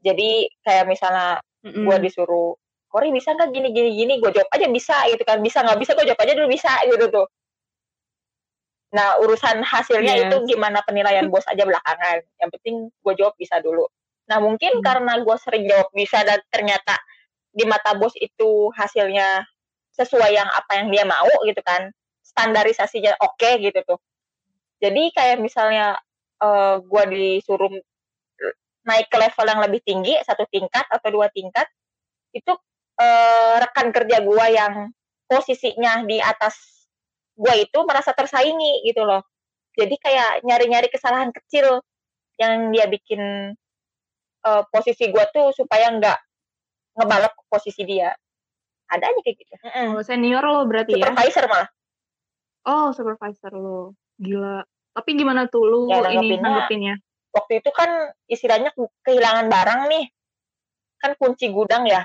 Jadi 0.02 0.48
kayak 0.64 0.86
misalnya 0.88 1.40
gua 1.64 1.98
disuruh 2.02 2.56
Kori 2.92 3.08
bisa 3.16 3.32
nggak 3.32 3.56
gini 3.56 3.72
gini 3.72 3.90
gini? 3.96 4.14
Gue 4.20 4.36
jawab 4.36 4.52
aja 4.52 4.68
bisa 4.68 5.08
gitu 5.08 5.24
kan. 5.24 5.40
Bisa 5.40 5.64
nggak 5.64 5.80
bisa? 5.80 5.96
Gue 5.96 6.04
jawab 6.12 6.20
aja 6.28 6.36
dulu 6.36 6.52
bisa 6.52 6.76
gitu 6.84 7.08
tuh. 7.08 7.24
Nah 8.92 9.16
urusan 9.24 9.64
hasilnya 9.64 10.20
Yes. 10.20 10.24
itu 10.28 10.36
gimana 10.52 10.84
penilaian 10.84 11.32
bos 11.32 11.48
aja 11.48 11.64
belakangan. 11.64 12.20
Yang 12.44 12.50
penting 12.60 12.76
gue 12.92 13.14
jawab 13.16 13.40
bisa 13.40 13.64
dulu. 13.64 13.88
Nah 14.28 14.44
mungkin 14.44 14.80
Hmm. 14.80 14.84
karena 14.84 15.24
gue 15.24 15.36
sering 15.40 15.64
jawab 15.72 15.88
bisa 15.96 16.20
dan 16.28 16.44
ternyata 16.52 17.00
di 17.52 17.64
mata 17.68 17.96
bos 17.96 18.16
itu 18.20 18.72
hasilnya 18.76 19.44
sesuai 19.96 20.32
yang 20.32 20.48
apa 20.48 20.82
yang 20.82 20.88
dia 20.88 21.04
mau 21.04 21.30
gitu 21.44 21.60
kan 21.64 21.92
standarisasinya 22.24 23.20
oke 23.20 23.50
gitu 23.60 23.80
tuh 23.84 24.00
jadi 24.80 25.12
kayak 25.14 25.38
misalnya 25.44 26.00
eh 26.42 26.76
gue 26.82 27.04
disuruh 27.12 27.70
naik 28.86 29.08
ke 29.14 29.18
level 29.18 29.46
yang 29.46 29.62
lebih 29.62 29.82
tinggi 29.86 30.18
satu 30.26 30.46
tingkat 30.50 30.86
atau 30.90 31.10
dua 31.14 31.30
tingkat 31.30 31.70
itu 32.34 32.54
eh, 32.98 33.56
rekan 33.62 33.94
kerja 33.94 34.24
gua 34.26 34.46
yang 34.50 34.74
posisinya 35.30 36.04
di 36.08 36.18
atas 36.18 36.88
gua 37.38 37.56
itu 37.58 37.78
merasa 37.86 38.12
tersaingi 38.16 38.86
gitu 38.88 39.06
loh. 39.06 39.24
Jadi 39.78 39.96
kayak 40.02 40.44
nyari-nyari 40.44 40.88
kesalahan 40.92 41.32
kecil 41.32 41.80
yang 42.42 42.74
dia 42.74 42.90
bikin 42.90 43.54
eh, 44.48 44.64
posisi 44.74 45.12
gua 45.14 45.30
tuh 45.30 45.54
supaya 45.54 45.94
nggak 45.94 46.20
ngebalap 46.96 47.32
ke 47.36 47.44
posisi 47.48 47.84
dia. 47.88 48.12
Ada 48.92 49.08
aja 49.08 49.20
kayak 49.24 49.38
gitu. 49.40 49.54
Oh, 49.96 50.04
senior 50.04 50.44
lo 50.44 50.68
berarti 50.68 51.00
ya? 51.00 51.08
Supervisor 51.08 51.46
malah. 51.48 51.70
Oh, 52.68 52.92
supervisor 52.92 53.54
lo. 53.56 53.96
Gila. 54.20 54.62
Tapi 54.92 55.10
gimana 55.16 55.48
tuh 55.48 55.64
lu 55.64 55.82
Ya, 55.88 56.04
ini 56.12 56.36
nanggepinnya-? 56.36 57.00
Waktu 57.32 57.64
itu 57.64 57.72
kan 57.72 58.12
istilahnya 58.28 58.76
kehilangan 59.08 59.48
barang 59.48 59.82
nih. 59.88 60.06
Kan 61.00 61.16
kunci 61.16 61.48
gudang 61.48 61.88
ya. 61.88 62.04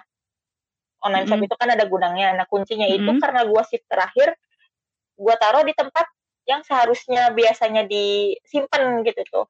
Online 1.02 1.26
shop 1.26 1.42
Mm-mm. 1.42 1.48
itu 1.50 1.56
kan 1.58 1.68
ada 1.74 1.84
gudangnya. 1.90 2.38
Nah, 2.38 2.46
kuncinya 2.46 2.86
itu 2.86 3.02
Mm-mm. 3.02 3.20
karena 3.20 3.42
gua 3.44 3.66
shift 3.66 3.84
terakhir 3.90 4.38
gua 5.18 5.34
taruh 5.36 5.66
di 5.66 5.74
tempat 5.74 6.06
yang 6.46 6.62
seharusnya 6.62 7.34
biasanya 7.34 7.84
disimpan 7.84 9.02
gitu 9.02 9.22
tuh. 9.26 9.46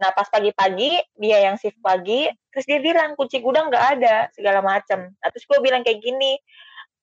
Nah, 0.00 0.16
pas 0.16 0.24
pagi-pagi 0.32 0.96
dia 1.20 1.38
yang 1.44 1.60
shift 1.60 1.76
pagi, 1.84 2.24
terus 2.48 2.64
dia 2.64 2.80
bilang 2.80 3.12
kunci 3.20 3.36
gudang 3.44 3.68
nggak 3.68 3.86
ada 4.00 4.32
segala 4.32 4.64
macam. 4.64 5.12
Nah, 5.12 5.28
terus 5.28 5.44
gue 5.44 5.60
bilang 5.60 5.84
kayak 5.84 6.00
gini, 6.00 6.40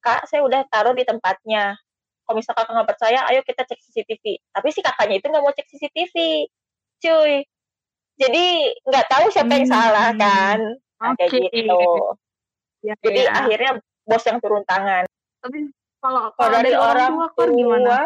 kak 0.02 0.26
saya 0.26 0.42
udah 0.42 0.66
taruh 0.66 0.98
di 0.98 1.06
tempatnya. 1.06 1.78
Kalau 2.26 2.36
misalkan 2.42 2.66
kakak 2.66 2.74
nggak 2.74 2.90
percaya, 2.90 3.20
ayo 3.30 3.40
kita 3.46 3.62
cek 3.70 3.80
CCTV. 3.86 4.26
Tapi 4.50 4.68
si 4.74 4.82
kakaknya 4.82 5.22
itu 5.22 5.30
nggak 5.30 5.44
mau 5.46 5.54
cek 5.54 5.68
CCTV, 5.70 6.16
cuy. 7.00 7.34
Jadi 8.18 8.46
nggak 8.82 9.06
tahu 9.14 9.26
siapa 9.30 9.52
yang 9.54 9.68
Hmm. 9.70 9.76
salah 9.78 10.10
kan. 10.18 10.60
Nah, 10.98 11.14
kayak 11.22 11.30
Oke. 11.30 11.54
gitu. 11.54 11.82
Ya, 12.82 12.94
Jadi 12.98 13.22
ya. 13.24 13.32
akhirnya 13.32 13.72
bos 14.10 14.26
yang 14.26 14.42
turun 14.42 14.66
tangan. 14.66 15.06
Tapi 15.38 15.70
kalau 16.02 16.34
Kalau 16.34 16.50
dari 16.58 16.74
orang 16.74 17.14
tua 17.14 17.28
kan 17.38 17.50
gimana? 17.54 17.98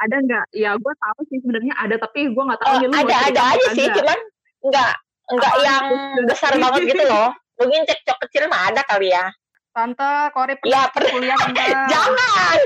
Ada 0.00 0.16
nggak? 0.24 0.44
Ya 0.56 0.70
gue 0.80 0.94
tahu 0.96 1.20
sih 1.28 1.38
sebenarnya 1.44 1.74
ada, 1.76 1.94
tapi 2.00 2.32
gue 2.32 2.42
nggak 2.42 2.60
tahu 2.60 2.72
oh, 2.72 2.78
nih 2.80 2.88
lu 2.88 2.94
mau 2.96 3.04
ada 3.04 3.16
ada 3.28 3.40
apa 3.52 3.56
aja 3.60 3.68
sih, 3.76 3.86
cuman 3.92 4.18
nggak 4.64 4.92
nggak 5.30 5.54
yang 5.62 5.84
itu? 5.92 6.20
besar 6.26 6.52
banget 6.56 6.80
gitu 6.88 7.04
loh. 7.04 7.28
Mungkin 7.60 7.80
cekcok 7.84 8.18
kecil 8.26 8.48
mah 8.48 8.72
ada 8.72 8.80
kali 8.88 9.12
ya. 9.12 9.28
Tante, 9.70 10.34
Kori 10.34 10.58
Ya, 10.66 10.90
per- 10.90 11.06
kuliah 11.12 11.36
tante. 11.44 11.62
Jangan. 11.92 12.56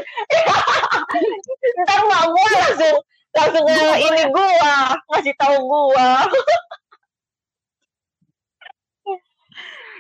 Ntar 1.85 2.01
mau 2.07 2.25
gue 2.33 2.49
langsung 2.55 2.97
langsung 3.35 3.65
nge- 3.67 3.99
ini 3.99 4.23
gua 4.31 4.47
ngasih 5.11 5.35
tahu 5.35 5.57
gua. 5.67 6.11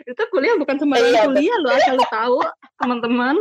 itu 0.05 0.23
kuliah 0.29 0.55
bukan 0.61 0.77
sembarang 0.77 1.09
Iya, 1.09 1.23
kuliah 1.25 1.57
lo 1.65 1.69
asal 1.73 1.97
lu 1.97 2.05
tahu 2.13 2.37
teman-teman 2.77 3.37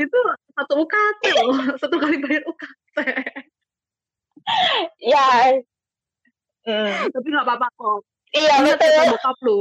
itu 0.00 0.20
satu 0.56 0.72
UKT 0.80 1.22
loh. 1.36 1.52
Satu 1.82 1.96
kali 2.00 2.16
bayar 2.18 2.42
UKT 2.42 2.96
ya. 5.12 5.28
Hmm, 6.66 6.94
tapi 7.14 7.26
nggak 7.30 7.46
apa-apa 7.46 7.68
kok. 7.76 8.00
Iya 8.34 8.52
ingat 8.58 8.78
betul. 8.80 9.04
bokap 9.14 9.38
lu. 9.44 9.58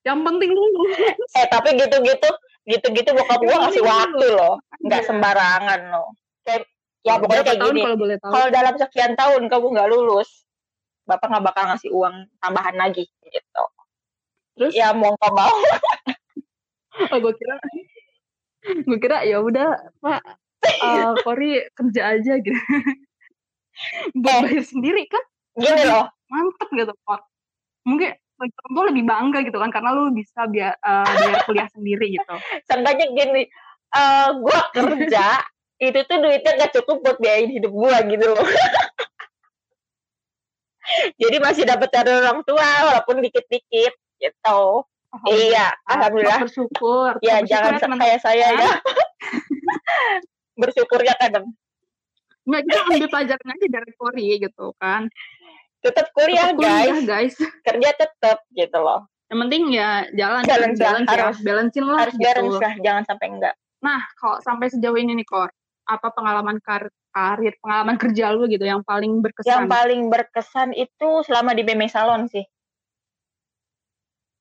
Yang 0.00 0.18
penting 0.24 0.50
dulu 0.54 0.82
eh 1.40 1.46
tapi 1.50 1.68
gitu-gitu 1.76 2.30
gitu-gitu 2.64 3.10
bokap 3.12 3.40
gua 3.42 3.56
ngasih 3.66 3.82
penting 3.82 3.88
waktu 3.88 4.26
loh. 4.36 4.54
Nggak 4.84 5.02
Iya. 5.02 5.08
sembarangan 5.08 5.80
loh. 5.90 6.08
Kayak 6.46 6.62
ya 7.00 7.16
pokoknya 7.16 7.44
kayak 7.48 7.60
tahun 7.64 7.74
gini. 7.74 7.82
kalau 7.82 7.98
boleh 7.98 8.16
tahu? 8.20 8.30
Kalau 8.30 8.48
dalam 8.52 8.74
sekian 8.76 9.12
tahun 9.16 9.42
kamu 9.48 9.66
nggak 9.74 9.88
lulus 9.90 10.30
bapak 11.08 11.26
nggak 11.26 11.44
bakal 11.50 11.64
ngasih 11.66 11.90
uang 11.90 12.14
tambahan 12.38 12.76
lagi 12.78 13.04
gitu. 13.26 13.64
Terus? 14.54 14.72
Ya 14.76 14.94
mau 14.94 15.10
nggak 15.16 15.32
mau. 15.34 15.56
Oh 17.10 17.16
gue 17.18 17.32
kira 17.32 17.56
gue 18.60 18.98
kira 19.00 19.24
ya 19.24 19.40
udah 19.40 19.72
pak 20.04 20.20
eh, 20.60 21.12
Kori 21.24 21.64
kerja 21.72 22.02
aja 22.16 22.32
gitu. 22.38 22.60
Buat 24.20 24.34
Eh. 24.36 24.40
bayar 24.44 24.64
sendiri 24.64 25.02
kan? 25.08 25.24
Gini 25.56 25.82
loh. 25.88 26.06
mantep 26.30 26.70
gitu 26.70 26.94
kok 26.94 27.20
mungkin 27.82 28.14
gue 28.70 28.84
lebih 28.94 29.02
bangga 29.02 29.42
gitu 29.42 29.58
kan 29.58 29.68
karena 29.74 29.90
lu 29.90 30.14
bisa 30.14 30.46
biar 30.46 30.78
bayar 30.80 31.42
kuliah 31.48 31.68
sendiri 31.74 32.14
gitu. 32.14 32.34
Seenggaknya 32.68 33.06
gini 33.12 33.42
eh 33.90 34.28
gua 34.38 34.60
kerja 34.70 35.42
itu 35.82 35.98
tuh 36.06 36.18
duitnya 36.22 36.52
nggak 36.54 36.72
cukup 36.78 37.02
buat 37.02 37.16
biayain 37.18 37.50
hidup 37.50 37.72
gua 37.74 37.98
gitu 38.06 38.30
loh. 38.30 38.38
Jadi 41.20 41.36
masih 41.38 41.64
dapat 41.66 41.88
dari 41.92 42.10
orang 42.14 42.40
tua 42.46 42.66
walaupun 42.90 43.22
dikit-dikit 43.22 43.94
gitu 44.20 44.62
iya 45.28 45.74
alhamdulillah. 45.84 46.40
bersyukur. 46.40 47.10
Ya 47.20 47.42
Bersyukur 47.42 47.50
jangan 47.74 47.74
ya, 47.76 47.96
kayak 47.98 48.18
saya 48.22 48.46
ya. 48.54 48.70
bersyukurnya 50.60 51.14
kadang 51.18 51.46
nggak 52.40 52.62
kita 52.66 52.80
ambil 52.88 53.08
pelajaran 53.12 53.48
aja 53.52 53.66
dari 53.68 53.92
Kori 53.94 54.26
gitu 54.40 54.66
kan. 54.80 55.06
Tetap 55.80 56.10
kuliah 56.12 56.50
Tetap 56.50 56.58
kuliah, 56.58 56.82
guys. 57.00 57.00
guys. 57.06 57.34
Kerja 57.62 57.88
tetap 57.94 58.38
gitu 58.52 58.78
loh. 58.80 59.06
Yang 59.30 59.38
penting 59.46 59.62
ya 59.70 59.90
jalan 60.12 60.42
Balance 60.42 60.76
lah, 60.76 60.86
balance 60.90 61.06
ya 61.06 61.14
harus- 61.14 61.42
balancein 61.46 61.84
lah 61.86 61.98
harus 62.02 62.14
gitu. 62.16 62.26
balance 62.26 62.58
lah 62.58 62.74
jangan 62.82 63.02
sampai 63.06 63.26
enggak. 63.30 63.54
Nah 63.80 64.00
kalau 64.18 64.36
sampai 64.42 64.66
sejauh 64.68 64.98
ini 64.98 65.14
nih 65.14 65.28
Kor 65.28 65.50
apa 65.86 66.08
pengalaman 66.10 66.58
kar 66.60 66.86
karir 67.10 67.54
pengalaman 67.58 67.98
kerja 67.98 68.30
lu 68.30 68.46
gitu 68.46 68.62
yang 68.62 68.82
paling 68.82 69.18
yang 69.18 69.22
berkesan 69.22 69.62
paling 69.66 70.00
berkesan 70.06 70.70
itu 70.70 71.10
selama 71.26 71.50
di 71.50 71.66
BM 71.66 71.82
Salon 71.90 72.30
sih 72.30 72.46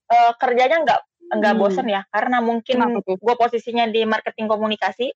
Eh 0.09 0.31
kerjanya 0.41 0.77
nggak 0.85 1.01
nggak 1.29 1.53
Hmm. 1.53 1.61
bosen 1.61 1.87
ya 1.87 2.01
karena 2.09 2.41
mungkin 2.41 2.77
gue 3.05 3.35
posisinya 3.37 3.85
di 3.89 4.01
marketing 4.09 4.49
komunikasi. 4.49 5.13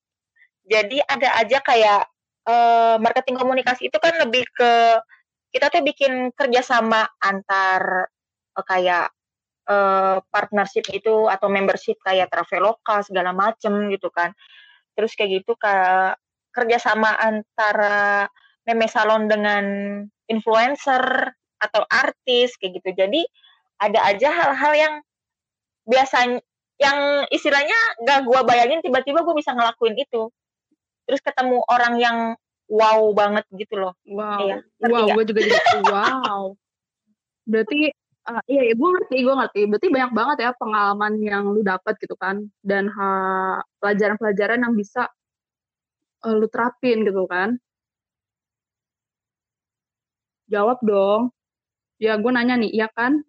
Jadi 0.69 1.01
ada 1.03 1.29
aja 1.41 1.59
kayak 1.63 2.01
eh 2.49 2.95
marketing 2.99 3.37
komunikasi 3.39 3.87
itu 3.89 3.97
kan 4.01 4.13
lebih 4.21 4.43
ke 4.53 4.99
kita 5.53 5.69
tuh 5.73 5.81
bikin 5.85 6.33
kerjasama 6.35 7.05
antar 7.21 8.09
eh, 8.57 8.65
kayak 8.65 9.07
eh 9.69 10.17
partnership 10.29 10.85
itu 10.93 11.27
atau 11.31 11.47
membership 11.49 11.97
kayak 12.03 12.29
Traveloka 12.31 13.01
segala 13.05 13.31
macem 13.35 13.89
gitu 13.93 14.09
kan. 14.13 14.31
Terus 14.97 15.13
kayak 15.17 15.43
gitu 15.43 15.55
kayak 15.57 16.19
kerjasama 16.53 17.17
antara 17.17 18.29
meme 18.67 18.87
salon 18.91 19.25
dengan 19.31 19.65
influencer 20.29 21.33
atau 21.59 21.83
artis 21.89 22.55
kayak 22.61 22.81
gitu. 22.83 22.89
Jadi 23.07 23.21
ada 23.83 23.99
aja 24.07 24.29
hal-hal 24.31 24.73
yang 24.75 24.93
biasanya 25.83 26.39
yang 26.81 27.27
istilahnya 27.29 27.75
gak 28.03 28.25
gua 28.27 28.43
bayangin 28.43 28.81
tiba-tiba 28.81 29.21
gue 29.21 29.35
bisa 29.37 29.53
ngelakuin 29.53 29.95
itu. 29.99 30.31
Terus 31.03 31.19
ketemu 31.19 31.59
orang 31.67 31.93
yang 31.99 32.17
wow 32.71 33.11
banget 33.11 33.45
gitu 33.53 33.75
loh. 33.77 33.93
Wow. 34.07 34.39
Iya, 34.41 34.57
wow 34.87 35.05
gue 35.13 35.23
juga 35.27 35.39
jadi 35.43 35.79
wow. 35.91 36.43
Berarti 37.43 37.91
ah, 38.23 38.39
iya, 38.47 38.71
iya 38.71 38.73
gue 38.73 38.89
ngerti 38.89 39.17
gue 39.19 39.35
ngerti. 39.35 39.61
Berarti 39.67 39.87
banyak 39.91 40.11
banget 40.15 40.37
ya 40.47 40.51
pengalaman 40.55 41.13
yang 41.19 41.43
lu 41.51 41.61
dapat 41.61 41.99
gitu 41.99 42.15
kan 42.15 42.47
dan 42.63 42.87
ha- 42.89 43.61
pelajaran-pelajaran 43.83 44.63
yang 44.63 44.73
bisa 44.73 45.11
eh, 46.23 46.35
lu 46.35 46.47
terapin 46.47 47.03
gitu 47.03 47.27
kan. 47.27 47.59
Jawab 50.47 50.79
dong. 50.83 51.31
Ya 51.99 52.19
gue 52.19 52.31
nanya 52.31 52.59
nih 52.59 52.71
iya 52.73 52.87
kan 52.91 53.23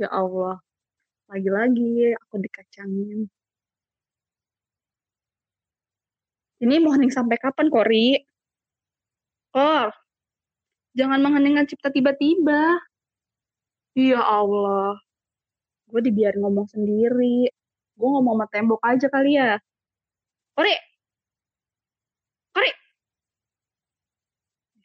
ya 0.00 0.08
Allah 0.08 0.56
lagi-lagi 1.28 2.16
aku 2.16 2.40
dikacangin. 2.40 3.28
Ini 6.60 6.74
mau 6.80 6.92
hening 6.92 7.12
sampai 7.12 7.36
kapan 7.36 7.68
Kori? 7.68 8.18
Kor 9.52 9.92
jangan 10.96 11.20
mengheningkan 11.22 11.68
cipta 11.68 11.92
tiba-tiba. 11.92 12.80
Ya 13.94 14.20
Allah 14.24 14.96
gue 15.90 16.00
dibiarin 16.00 16.40
ngomong 16.40 16.66
sendiri. 16.70 17.50
Gue 17.98 18.08
ngomong 18.08 18.40
sama 18.40 18.46
tembok 18.48 18.80
aja 18.80 19.06
kali 19.12 19.36
ya. 19.36 19.60
Kori! 20.56 20.74
Kori! 22.56 22.70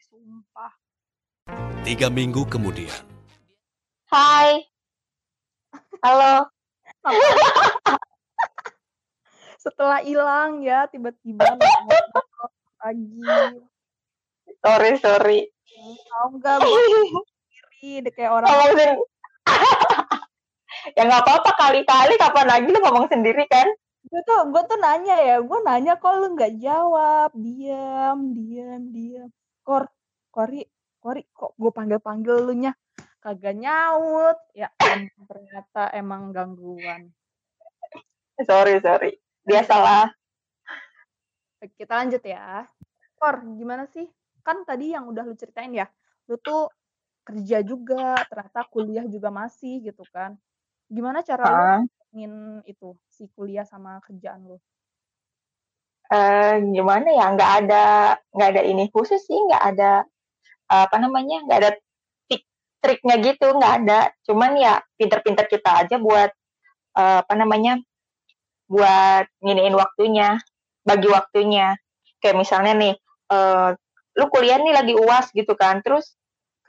Sumpah. 0.04 0.74
Tiga 1.86 2.10
minggu 2.10 2.50
kemudian, 2.50 3.06
hai 4.10 4.75
halo. 6.06 6.36
Setelah 9.66 10.06
hilang 10.06 10.62
ya 10.62 10.86
tiba-tiba 10.86 11.42
ngomong 11.58 12.54
lagi. 12.78 13.18
Sorry 14.62 14.92
sorry. 15.02 15.40
Tahu 16.06 16.28
nggak 16.38 16.62
sendiri 16.62 18.10
kayak 18.14 18.32
orang 18.38 18.50
ngomong 18.54 18.70
sendiri 18.78 18.94
ya 20.94 21.02
nggak 21.02 21.26
apa-apa 21.26 21.52
kali-kali 21.58 22.14
kapan 22.22 22.46
lagi 22.46 22.70
lu 22.70 22.78
ngomong 22.78 23.10
sendiri 23.10 23.50
kan? 23.50 23.66
Gue 24.06 24.22
tuh 24.22 24.54
gue 24.54 24.62
tuh 24.70 24.78
nanya 24.78 25.18
ya 25.18 25.42
gue 25.42 25.60
nanya 25.66 25.98
kok 25.98 26.22
lu 26.22 26.38
nggak 26.38 26.62
jawab? 26.62 27.34
Diam 27.34 28.38
diam 28.38 28.94
diam. 28.94 29.30
Kor 29.66 29.90
kori 30.30 30.62
kori 31.02 31.26
kok 31.34 31.58
gue 31.58 31.72
panggil 31.74 31.98
panggil 31.98 32.38
lu 32.46 32.54
nya 32.54 32.78
kagak 33.26 33.58
nyaut. 33.58 34.38
Ya 34.54 34.70
ternyata 35.26 35.90
emang 35.98 36.30
gangguan. 36.30 37.10
Sorry 38.46 38.78
sorry. 38.86 39.18
Biasalah. 39.42 40.14
Kita 41.74 42.06
lanjut 42.06 42.22
ya. 42.22 42.70
Kor 43.18 43.42
gimana 43.58 43.90
sih? 43.90 44.06
Kan 44.46 44.62
tadi 44.62 44.94
yang 44.94 45.10
udah 45.10 45.26
lu 45.26 45.34
ceritain 45.34 45.74
ya 45.74 45.90
lu 46.30 46.38
tuh 46.42 46.70
kerja 47.26 47.66
juga 47.66 48.18
ternyata 48.30 48.66
kuliah 48.70 49.06
juga 49.10 49.34
masih 49.34 49.82
gitu 49.82 50.06
kan. 50.14 50.38
Gimana 50.86 51.26
cara 51.26 51.44
lu 51.50 51.58
Ah, 51.58 51.82
ngin 52.14 52.62
itu 52.70 52.94
si 53.10 53.26
kuliah 53.34 53.66
sama 53.66 53.98
kerjaan 54.06 54.46
lu? 54.46 54.58
Eh, 56.14 56.62
gimana 56.70 57.10
ya? 57.10 57.34
Nggak 57.34 57.52
ada 57.66 57.86
nggak 58.30 58.50
ada 58.54 58.62
ini 58.62 58.86
khusus 58.94 59.26
sih 59.26 59.38
nggak 59.38 59.64
ada 59.74 60.06
apa 60.70 60.96
namanya? 61.02 61.42
Nggak 61.50 61.60
ada 61.66 61.72
triknya 62.86 63.18
gitu 63.26 63.50
nggak 63.50 63.74
ada. 63.82 64.14
Cuman 64.30 64.54
ya 64.62 64.78
pinter-pinter 64.94 65.50
kita 65.50 65.82
aja 65.82 65.98
buat 65.98 66.30
eh, 66.94 67.18
apa 67.26 67.34
namanya 67.34 67.82
buat 68.70 69.26
nginiin 69.42 69.74
waktunya 69.74 70.38
bagi 70.86 71.10
waktunya. 71.10 71.74
Kayak 72.22 72.38
misalnya 72.38 72.74
nih 72.78 72.94
eh, 73.34 73.70
lu 74.16 74.26
kuliah 74.30 74.62
nih 74.62 74.74
lagi 74.78 74.94
uas 74.94 75.34
gitu 75.34 75.58
kan 75.58 75.82
terus 75.82 76.14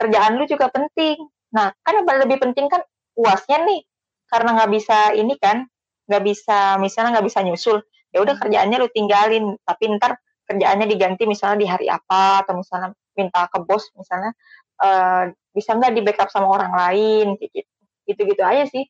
kerjaan 0.01 0.41
lu 0.41 0.49
juga 0.49 0.73
penting. 0.73 1.21
Nah 1.53 1.69
kan 1.85 2.01
lebih 2.01 2.41
penting 2.41 2.65
kan 2.65 2.81
uasnya 3.13 3.61
nih. 3.61 3.85
Karena 4.27 4.57
nggak 4.57 4.71
bisa 4.73 5.13
ini 5.13 5.37
kan 5.37 5.69
nggak 6.09 6.23
bisa 6.25 6.81
misalnya 6.81 7.19
nggak 7.19 7.27
bisa 7.29 7.39
nyusul 7.45 7.77
ya 8.09 8.25
udah 8.25 8.41
kerjaannya 8.41 8.77
lu 8.81 8.89
tinggalin. 8.89 9.53
Tapi 9.61 9.83
ntar 10.01 10.17
kerjaannya 10.49 10.87
diganti 10.89 11.27
misalnya 11.27 11.57
di 11.61 11.67
hari 11.67 11.87
apa 11.91 12.41
atau 12.41 12.57
misalnya 12.57 12.95
minta 13.19 13.49
ke 13.51 13.59
bos 13.67 13.83
misalnya 13.99 14.31
eh, 14.79 15.23
bisa 15.57 15.73
nggak 15.73 15.97
di 15.97 16.01
backup 16.05 16.29
sama 16.29 16.53
orang 16.53 16.69
lain 16.69 17.33
gitu 17.41 17.65
gitu 18.05 18.21
gitu 18.29 18.41
aja 18.45 18.69
sih 18.69 18.85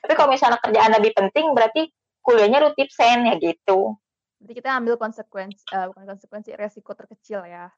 tapi 0.00 0.16
kalau 0.16 0.32
misalnya 0.32 0.56
kerjaan 0.64 0.96
lebih 0.96 1.12
penting 1.12 1.52
berarti 1.52 1.92
kuliahnya 2.24 2.64
lu 2.64 2.72
tipsen 2.72 3.28
ya 3.28 3.36
gitu 3.36 3.92
Berarti 4.38 4.54
kita 4.54 4.70
ambil 4.78 4.94
konsekuensi, 4.94 5.66
eh, 5.74 5.90
bukan 5.90 6.14
konsekuensi, 6.14 6.54
resiko 6.54 6.94
terkecil 6.94 7.42
ya. 7.42 7.74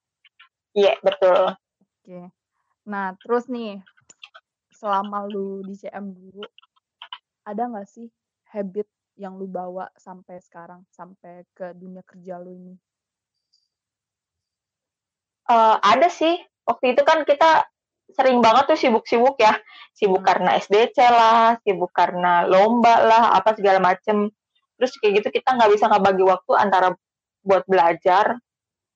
iya 0.76 0.92
betul 1.00 1.56
Oke. 1.80 2.28
Nah, 2.84 3.16
terus 3.16 3.48
nih, 3.48 3.80
selama 4.76 5.24
lu 5.24 5.64
di 5.64 5.72
CM 5.72 6.12
dulu, 6.12 6.44
ada 7.48 7.64
nggak 7.64 7.88
sih 7.88 8.12
habit 8.52 8.84
yang 9.16 9.40
lu 9.40 9.48
bawa 9.48 9.88
sampai 9.96 10.36
sekarang, 10.40 10.84
sampai 10.92 11.48
ke 11.56 11.72
dunia 11.76 12.04
kerja 12.04 12.40
lu 12.40 12.52
ini? 12.56 12.74
Eh, 15.50 15.76
ada 15.80 16.08
sih 16.08 16.40
waktu 16.64 16.94
itu 16.94 17.02
kan 17.02 17.26
kita 17.26 17.66
sering 18.16 18.38
banget 18.42 18.64
tuh 18.74 18.78
sibuk-sibuk 18.78 19.36
ya 19.38 19.54
sibuk 19.94 20.22
Hmm. 20.22 20.28
karena 20.28 20.50
SDC 20.58 20.96
lah 20.98 21.58
sibuk 21.62 21.90
karena 21.94 22.44
lomba 22.46 23.02
lah 23.04 23.22
apa 23.36 23.54
segala 23.54 23.78
macem 23.80 24.30
terus 24.76 24.96
kayak 24.98 25.20
gitu 25.22 25.28
kita 25.40 25.54
nggak 25.56 25.70
bisa 25.76 25.86
ngebagi 25.90 26.24
waktu 26.24 26.52
antara 26.56 26.88
buat 27.44 27.64
belajar 27.68 28.36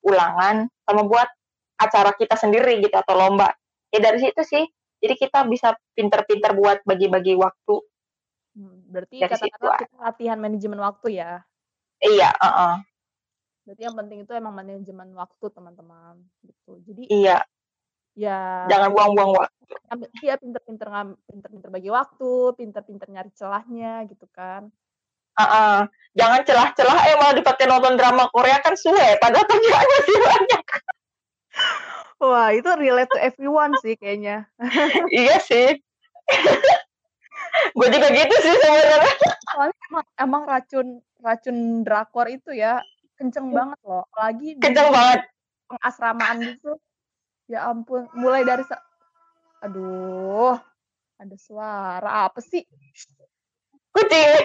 ulangan 0.04 0.68
sama 0.84 1.02
buat 1.04 1.28
acara 1.80 2.12
kita 2.16 2.36
sendiri 2.36 2.80
gitu 2.84 2.94
atau 2.94 3.16
lomba 3.16 3.52
ya 3.92 4.00
dari 4.00 4.20
situ 4.20 4.40
sih 4.44 4.64
jadi 5.00 5.14
kita 5.20 5.44
bisa 5.48 5.76
pinter-pinter 5.92 6.56
buat 6.56 6.80
bagi-bagi 6.84 7.36
waktu 7.36 7.80
Hmm, 8.54 8.86
berarti 8.86 9.18
Dari 9.18 9.34
situ 9.34 9.50
katakanlah 9.50 9.78
kita 9.82 9.96
latihan 9.98 10.38
manajemen 10.38 10.78
waktu 10.78 11.18
ya. 11.18 11.42
iya 11.98 12.30
uh-uh. 12.38 12.86
Berarti 13.66 13.82
yang 13.82 13.96
penting 13.98 14.18
itu 14.22 14.30
emang 14.30 14.54
manajemen 14.54 15.10
waktu 15.18 15.46
teman-teman 15.50 16.22
gitu. 16.46 16.78
Jadi 16.86 17.10
iya 17.10 17.42
ya 18.14 18.70
jangan 18.70 18.94
buang-buang 18.94 19.32
waktu 19.42 19.54
dia 20.22 20.34
pinter-pinter 20.38 20.86
ngam- 20.90 21.18
pinter-pinter 21.26 21.68
bagi 21.70 21.90
waktu, 21.90 22.54
pinter-pinter 22.54 23.06
nyari 23.10 23.30
celahnya 23.34 24.06
gitu 24.06 24.26
kan. 24.30 24.70
Uh-uh. 25.34 25.90
Jangan 26.14 26.46
celah-celah 26.46 26.98
eh 27.10 27.16
malah 27.18 27.34
dipakai 27.34 27.66
nonton 27.66 27.98
drama 27.98 28.30
Korea 28.30 28.62
kan 28.62 28.78
suwe 28.78 29.18
padahal 29.18 29.42
kerjaan 29.50 29.86
masih 29.86 30.16
banyak. 30.22 30.64
Wah, 32.22 32.48
itu 32.54 32.70
relate 32.78 33.10
to 33.10 33.18
everyone 33.18 33.74
sih 33.82 33.98
kayaknya. 33.98 34.46
iya 35.10 35.42
sih. 35.42 35.74
Gue 37.74 37.88
juga 37.90 38.08
gitu 38.14 38.34
sih 38.46 38.54
sebenarnya. 38.54 39.14
Soalnya 39.50 39.78
emang, 39.90 40.06
emang 40.22 40.42
racun 40.46 40.86
racun 41.18 41.56
drakor 41.82 42.30
itu 42.30 42.54
ya 42.54 42.78
kenceng 43.18 43.50
banget 43.50 43.78
loh. 43.82 44.06
Di 44.38 44.54
Kenceng 44.62 44.90
banget. 44.94 45.26
pengasramaan 45.64 46.36
gitu. 46.44 46.78
Ya 47.44 47.68
ampun, 47.68 48.08
mulai 48.16 48.40
dari 48.40 48.64
sa- 48.64 48.80
aduh, 49.60 50.56
ada 51.20 51.36
suara 51.36 52.24
apa 52.28 52.40
sih? 52.40 52.64
Kucing. 53.92 54.44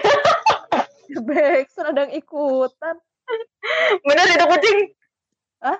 Backsound 1.26 1.90
ada 1.90 2.00
yang 2.06 2.14
ikutan. 2.14 2.96
Bener 4.06 4.26
itu 4.30 4.46
kucing. 4.46 4.78
Hah? 5.64 5.78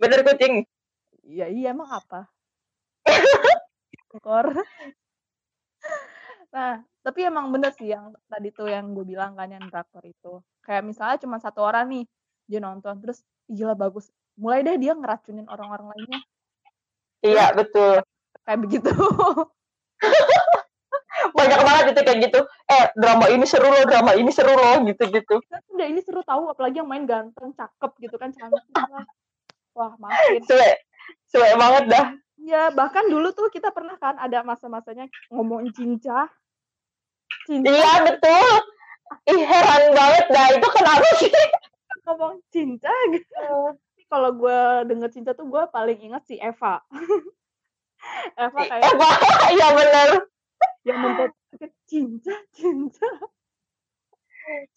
Bener 0.00 0.20
kucing. 0.24 0.64
Iya, 1.26 1.46
iya 1.52 1.68
emang 1.74 1.90
apa? 1.90 2.30
Kor. 4.24 4.48
Nah, 6.54 6.80
tapi 7.04 7.20
emang 7.28 7.52
bener 7.52 7.74
sih 7.76 7.92
yang 7.92 8.16
tadi 8.32 8.48
tuh 8.54 8.70
yang 8.72 8.96
gue 8.96 9.04
bilang 9.04 9.36
kan 9.36 9.52
yang 9.52 9.68
drakor 9.68 10.00
itu. 10.06 10.40
Kayak 10.64 10.88
misalnya 10.88 11.18
cuma 11.20 11.36
satu 11.36 11.60
orang 11.60 11.90
nih, 11.92 12.04
dia 12.48 12.62
nonton 12.62 12.96
terus 13.02 13.20
"Ih, 13.52 13.60
gila 13.60 13.76
bagus. 13.76 14.08
Mulai 14.36 14.60
deh 14.64 14.76
dia 14.76 14.92
ngeracunin 14.92 15.48
orang-orang 15.48 15.96
lainnya. 15.96 16.20
Iya 17.24 17.56
betul. 17.56 18.04
Kayak 18.44 18.60
begitu. 18.62 18.92
Banyak 21.36 21.60
banget 21.64 21.84
itu 21.96 22.00
kayak 22.04 22.18
gitu. 22.28 22.40
Eh 22.68 22.84
drama 22.94 23.26
ini 23.32 23.48
seru 23.48 23.72
loh, 23.72 23.84
drama 23.88 24.12
ini 24.12 24.28
seru 24.28 24.52
loh 24.52 24.84
gitu-gitu. 24.84 25.40
Kan 25.48 25.64
udah 25.72 25.86
ini 25.88 26.00
seru 26.04 26.20
tahu 26.20 26.52
apalagi 26.52 26.84
yang 26.84 26.88
main 26.88 27.08
ganteng, 27.08 27.56
cakep 27.56 27.92
gitu 28.04 28.16
kan, 28.20 28.30
cantik 28.36 28.64
lah. 28.76 29.08
Wah, 29.72 29.92
makin. 29.96 30.44
Suwe. 30.44 30.70
Suwe 31.28 31.50
banget 31.56 31.84
dah. 31.88 32.06
Ya, 32.36 32.68
bahkan 32.68 33.08
dulu 33.08 33.32
tuh 33.32 33.48
kita 33.48 33.72
pernah 33.72 33.96
kan 33.96 34.20
ada 34.20 34.44
masa-masanya 34.44 35.08
ngomongin 35.32 35.72
cinca. 35.72 36.28
Cinca, 37.48 37.72
Iya 37.72 37.92
betul. 38.04 38.52
Ih 39.32 39.42
heran 39.42 39.82
banget 39.96 40.24
dah 40.28 40.46
itu 40.52 40.68
kenapa 40.68 41.08
sih? 41.22 41.32
ngomong 42.06 42.38
cinta 42.54 42.92
gitu. 43.10 43.74
Kalau 44.06 44.30
gue 44.38 44.60
denger 44.86 45.10
cinta 45.10 45.30
tuh 45.34 45.50
gue 45.50 45.62
paling 45.74 45.98
ingat 45.98 46.22
si 46.26 46.38
Eva. 46.38 46.78
Eva 48.38 48.60
Eh 48.62 48.66
kayak 48.70 48.92
Pak, 48.94 49.14
iya 49.56 49.68
bener. 49.74 50.10
yang 50.86 51.02
membuat 51.02 51.34
cinta, 51.90 52.30
cinta. 52.54 53.08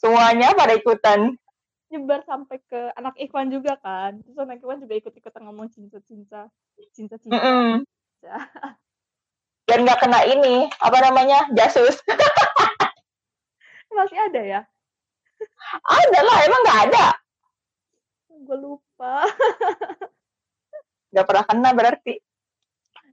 Semuanya 0.01 0.57
pada 0.57 0.73
ikutan. 0.73 1.37
Nyebar 1.93 2.25
sampai 2.25 2.57
ke 2.65 2.89
anak 2.97 3.13
Ikhwan 3.21 3.53
juga 3.53 3.77
kan. 3.77 4.17
Terus 4.25 4.37
anak 4.41 4.57
Ikhwan 4.61 4.81
juga 4.81 4.97
ikut-ikutan 4.97 5.45
ngomong 5.45 5.69
cinta, 5.69 6.01
cinta. 6.09 6.49
Cinta, 6.93 7.21
cinta. 7.21 7.37
Mm-mm. 7.37 7.85
Biar 9.69 9.79
nggak 9.85 10.01
kena 10.01 10.25
ini, 10.25 10.65
apa 10.81 10.97
namanya, 11.05 11.45
jasus. 11.53 12.01
Masih 13.93 14.17
ada 14.17 14.41
ya? 14.41 14.61
Ada 15.85 16.19
lah, 16.25 16.37
emang 16.49 16.61
nggak 16.65 16.81
ada. 16.89 17.05
Gue 18.29 18.57
lupa. 18.57 19.25
Nggak 21.09 21.25
pernah 21.25 21.43
kena 21.45 21.69
berarti. 21.73 22.13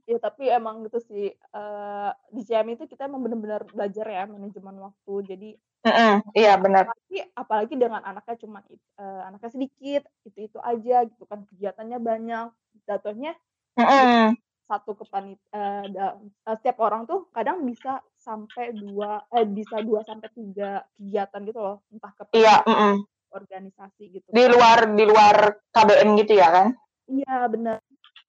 Ya 0.07 0.17
tapi 0.23 0.47
emang 0.47 0.87
gitu 0.87 1.03
sih 1.03 1.35
eh 1.35 2.11
di 2.31 2.41
CM 2.45 2.71
itu 2.71 2.87
kita 2.87 3.11
emang 3.11 3.19
bener-bener 3.27 3.67
belajar 3.67 4.07
ya 4.07 4.23
manajemen 4.23 4.77
waktu. 4.79 5.13
Jadi 5.35 5.49
Mm-mm, 5.87 6.35
Iya 6.35 6.59
benar. 6.59 6.83
apalagi 6.89 7.19
apalagi 7.31 7.73
dengan 7.79 8.01
anaknya 8.03 8.35
cuma 8.43 8.59
eh, 8.99 9.21
anaknya 9.23 9.51
sedikit 9.55 10.03
itu 10.27 10.51
itu 10.51 10.59
aja 10.59 11.07
gitu 11.07 11.23
kan 11.23 11.47
kegiatannya 11.47 11.99
banyak 12.01 12.47
jatuhnya 12.83 13.37
Mm-mm. 13.79 14.35
satu 14.67 14.99
kepanit 14.99 15.39
da- 15.53 16.19
eh, 16.19 16.55
setiap 16.59 16.83
orang 16.83 17.07
tuh 17.07 17.29
kadang 17.31 17.63
bisa 17.63 18.03
sampai 18.19 18.75
dua 18.75 19.23
eh 19.31 19.47
bisa 19.47 19.79
dua 19.79 20.03
sampai 20.03 20.27
tiga 20.35 20.83
kegiatan 20.99 21.41
gitu 21.47 21.59
loh 21.61 21.77
entah 21.87 22.11
ke 22.11 22.23
Iya, 22.35 22.67
mm-mm. 22.67 22.93
Organisasi 23.31 24.03
gitu 24.11 24.27
di 24.29 24.45
luar 24.47 24.87
di 24.95 25.03
luar 25.03 25.35
KBM 25.71 26.09
gitu 26.23 26.33
ya 26.37 26.47
kan? 26.51 26.67
iya 27.07 27.47
benar 27.47 27.77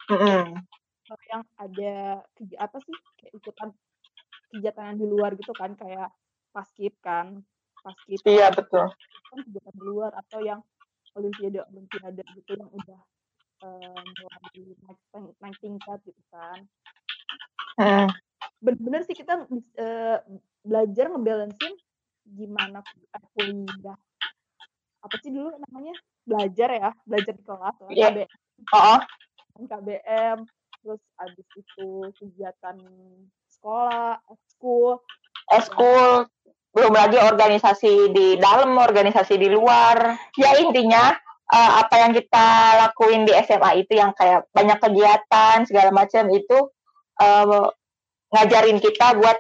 Mm-mm. 0.08 0.56
Kalau 1.08 1.24
yang 1.32 1.44
ada 1.56 1.94
apa 2.61 2.76
sih 2.84 2.92
kayak 3.16 3.32
ikutan 3.37 3.68
kegiatan 4.52 4.84
yang 4.92 4.98
di 5.00 5.06
luar 5.08 5.30
gitu 5.37 5.52
kan 5.52 5.72
kayak 5.76 6.12
paskib 6.52 6.96
kan 7.00 7.44
paskib 7.80 8.20
Iya 8.24 8.52
betul. 8.52 8.88
kan 9.28 9.38
kegiatan 9.44 9.74
di 9.76 9.84
luar 9.84 10.12
atau 10.16 10.40
yang 10.40 10.61
olimpiade 11.16 11.61
olimpiade 11.68 12.22
gitu 12.37 12.56
yang 12.56 12.70
udah 12.72 13.00
eh, 13.64 14.00
mulai 14.20 14.40
naik, 14.84 15.00
naik 15.40 15.56
tingkat 15.61 15.98
gitu 16.04 16.22
kan 16.32 16.64
Mm. 17.78 18.11
bener-bener 18.58 19.06
sih 19.06 19.14
kita 19.14 19.46
eh, 19.78 20.18
belajar 20.66 21.14
ngebalancein 21.14 21.78
gimana 22.26 22.82
eh, 23.14 23.22
kuliah 23.38 23.94
apa 25.09 25.16
sih 25.25 25.33
dulu 25.33 25.49
namanya 25.68 25.94
belajar 26.29 26.68
ya 26.68 26.90
belajar 27.09 27.33
di 27.33 27.42
kelas 27.42 27.77
Iya. 27.88 28.09
KBM, 28.12 28.29
Oh, 28.77 28.99
KBM 29.64 30.38
terus 30.85 31.03
abis 31.16 31.49
itu 31.57 31.88
kegiatan 32.21 32.77
sekolah 33.49 34.21
school 34.47 35.01
eskul, 35.49 36.29
belum 36.77 36.92
lagi 36.92 37.16
organisasi 37.16 38.12
di 38.12 38.37
dalam, 38.37 38.77
organisasi 38.77 39.40
di 39.40 39.49
luar. 39.49 40.16
Ya 40.37 40.61
intinya 40.61 41.16
eh, 41.49 41.73
apa 41.81 41.94
yang 42.05 42.12
kita 42.12 42.47
lakuin 42.87 43.25
di 43.25 43.33
SMA 43.44 43.85
itu 43.85 43.97
yang 43.97 44.12
kayak 44.12 44.44
banyak 44.53 44.79
kegiatan 44.79 45.64
segala 45.64 45.90
macam 45.90 46.29
itu 46.29 46.59
eh, 47.21 47.66
ngajarin 48.29 48.79
kita 48.79 49.16
buat 49.16 49.38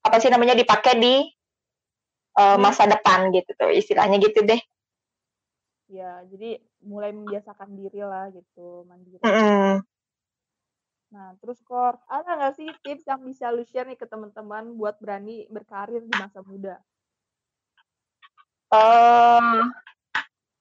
apa 0.00 0.16
sih 0.22 0.30
namanya 0.30 0.54
dipakai 0.54 0.96
di 0.96 1.26
eh, 2.38 2.56
masa 2.56 2.86
depan 2.86 3.34
gitu 3.34 3.50
tuh 3.58 3.70
istilahnya 3.74 4.22
gitu 4.22 4.46
deh. 4.46 4.60
Ya 5.90 6.22
jadi 6.30 6.62
mulai 6.80 7.10
membiasakan 7.10 7.74
diri 7.74 8.00
lah 8.00 8.30
gitu 8.30 8.86
mandiri 8.86 9.18
Mm-mm. 9.20 9.82
nah 11.10 11.34
terus 11.42 11.58
kor 11.66 11.98
ada 12.06 12.38
nggak 12.38 12.54
sih 12.54 12.70
tips 12.86 13.04
yang 13.04 13.26
bisa 13.26 13.50
lu 13.50 13.66
share 13.66 13.90
nih 13.90 13.98
ke 13.98 14.06
teman-teman 14.06 14.78
buat 14.78 15.02
berani 15.02 15.50
berkarir 15.50 16.00
di 16.00 16.14
masa 16.14 16.40
muda 16.46 16.78
Eh, 18.70 19.58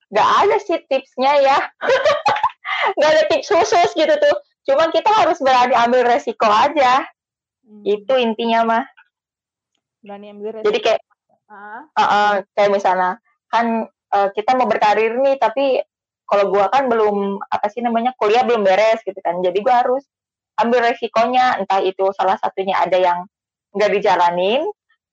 nggak 0.10 0.30
ada 0.42 0.58
sih 0.58 0.82
tipsnya 0.89 1.30
ya. 1.46 1.58
nggak 2.98 3.10
ada 3.13 3.24
tips 3.30 3.54
khusus 3.54 3.89
gitu 3.94 4.10
tuh. 4.10 4.36
Cuman 4.65 4.89
kita 4.89 5.13
harus 5.13 5.38
berani 5.38 5.78
ambil 5.78 6.02
resiko 6.10 6.50
aja. 6.50 7.06
Hmm, 7.62 7.86
Itu 7.86 8.18
intinya 8.18 8.65
mah. 8.65 8.86
berani 10.02 10.34
ambil 10.34 10.58
resiko 10.58 10.68
Jadi 10.74 10.80
kayak 10.82 11.02
ah, 11.54 11.86
uh, 11.86 12.02
uh, 12.02 12.32
kayak 12.58 12.72
misalnya 12.74 13.22
kan 13.54 13.86
uh, 14.13 14.30
kita 14.34 14.58
mau 14.58 14.65
berkarir 14.65 15.17
nih 15.17 15.38
tapi 15.38 15.82
kalau 16.30 16.54
gua 16.54 16.69
kan 16.69 16.86
belum 16.86 17.41
apa 17.50 17.67
sih 17.74 17.82
namanya 17.82 18.13
kuliah 18.13 18.45
belum 18.45 18.62
beres 18.62 19.02
gitu 19.02 19.17
kan. 19.22 19.41
Jadi 19.41 19.65
gua 19.65 19.82
harus 19.82 20.06
ambil 20.62 20.86
resikonya 20.86 21.58
entah 21.58 21.82
itu 21.82 22.06
salah 22.13 22.38
satunya 22.38 22.78
ada 22.78 22.98
yang 23.00 23.26
nggak 23.74 23.91
dijalanin 23.98 24.62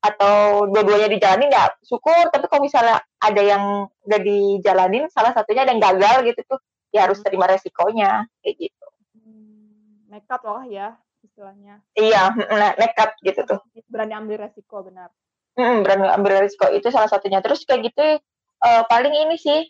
atau 0.04 0.68
dua-duanya 0.68 1.08
dijalanin 1.08 1.48
ya 1.48 1.72
syukur. 1.80 2.28
Tapi 2.28 2.44
kalau 2.52 2.62
misalnya 2.68 3.00
ada 3.16 3.42
yang 3.42 3.88
nggak 4.04 4.22
dijalanin 4.22 5.08
salah 5.08 5.32
satunya 5.32 5.64
ada 5.64 5.72
yang 5.72 5.80
gagal 5.80 6.16
gitu 6.28 6.40
tuh 6.44 6.60
ya 6.92 7.08
harus 7.08 7.20
terima 7.24 7.48
resikonya 7.48 8.28
kayak 8.44 8.68
gitu. 8.68 8.86
Hmm, 9.16 10.04
nekat 10.12 10.40
loh 10.44 10.62
ya 10.68 11.00
istilahnya. 11.24 11.80
Iya 11.96 12.32
nekat 12.76 13.16
gitu 13.24 13.40
tuh. 13.44 13.60
Berani 13.88 14.14
ambil 14.16 14.48
resiko 14.48 14.84
benar. 14.84 15.08
Mm, 15.56 15.80
berani 15.80 16.12
ambil 16.12 16.44
resiko. 16.44 16.68
Itu 16.68 16.92
salah 16.92 17.08
satunya. 17.08 17.40
Terus 17.40 17.64
kayak 17.64 17.92
gitu 17.92 18.20
eh, 18.64 18.82
paling 18.88 19.12
ini 19.12 19.36
sih 19.36 19.60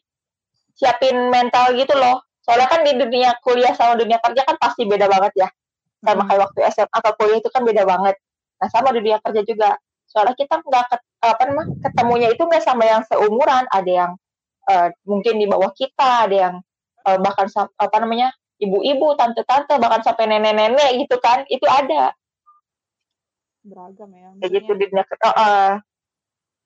siapin 0.77 1.33
mental 1.33 1.73
gitu 1.75 1.97
loh. 1.97 2.21
Soalnya 2.45 2.69
kan 2.71 2.87
di 2.87 2.95
dunia 2.95 3.35
kuliah 3.43 3.75
sama 3.75 3.99
dunia 3.99 4.23
kerja 4.23 4.47
kan 4.47 4.55
pasti 4.61 4.87
beda 4.87 5.11
banget 5.11 5.33
ya. 5.35 5.49
Sama 6.05 6.23
Hmm. 6.23 6.29
kayak 6.31 6.41
waktu 6.47 6.61
SMA 6.71 6.99
ke 7.03 7.11
kuliah 7.19 7.39
itu 7.43 7.49
kan 7.51 7.63
beda 7.67 7.83
banget. 7.83 8.15
Nah 8.63 8.69
sama 8.71 8.95
di 8.95 9.03
dunia 9.03 9.19
kerja 9.19 9.43
juga. 9.43 9.71
Soalnya 10.07 10.39
kita 10.39 10.63
nggak 10.63 10.85
ket- 10.87 11.09
apa 11.27 11.43
namanya 11.51 11.69
ketemunya 11.83 12.29
itu 12.31 12.43
nggak 12.47 12.63
sama 12.63 12.85
yang 12.87 13.03
seumuran. 13.09 13.67
Ada 13.73 13.91
yang 13.91 14.13
eh, 14.67 14.89
mungkin 15.07 15.35
di 15.39 15.47
bawah 15.51 15.71
kita 15.75 16.31
ada 16.31 16.37
yang 16.37 16.55
eh, 17.07 17.19
bahkan 17.19 17.47
apa 17.79 17.97
namanya 17.99 18.31
ibu-ibu 18.63 19.15
tante-tante 19.19 19.77
bahkan 19.83 20.03
sampai 20.07 20.31
nenek-nenek 20.31 21.03
gitu 21.03 21.17
kan. 21.19 21.43
Itu 21.51 21.67
ada. 21.67 22.15
Beragam 23.67 24.15
ya 24.15 24.31
kayak 24.39 24.51
gitu 24.63 24.73
di 24.79 24.85
dunia. 24.87 25.03
Oh, 25.27 25.35
eh. 25.35 25.73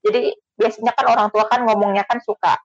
Jadi 0.01 0.33
biasanya 0.57 0.93
kan 0.93 1.07
orang 1.09 1.29
tua 1.33 1.45
kan 1.49 1.65
ngomongnya 1.65 2.05
kan 2.05 2.21
suka 2.21 2.57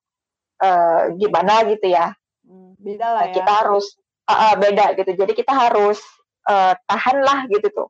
eh, 0.63 1.15
gimana 1.19 1.63
gitu 1.67 1.91
ya 1.91 2.15
Hmm, 2.45 2.77
beda 2.77 3.07
lah 3.09 3.25
Nah, 3.25 3.29
ya 3.33 3.35
kita 3.41 3.51
harus 3.65 3.85
uh, 4.29 4.33
uh, 4.33 4.53
beda 4.53 4.85
gitu. 5.01 5.11
Jadi 5.17 5.33
kita 5.33 5.53
harus 5.53 5.97
uh, 6.45 6.77
tahan 6.85 7.25
lah 7.25 7.49
gitu 7.49 7.67
tuh 7.73 7.87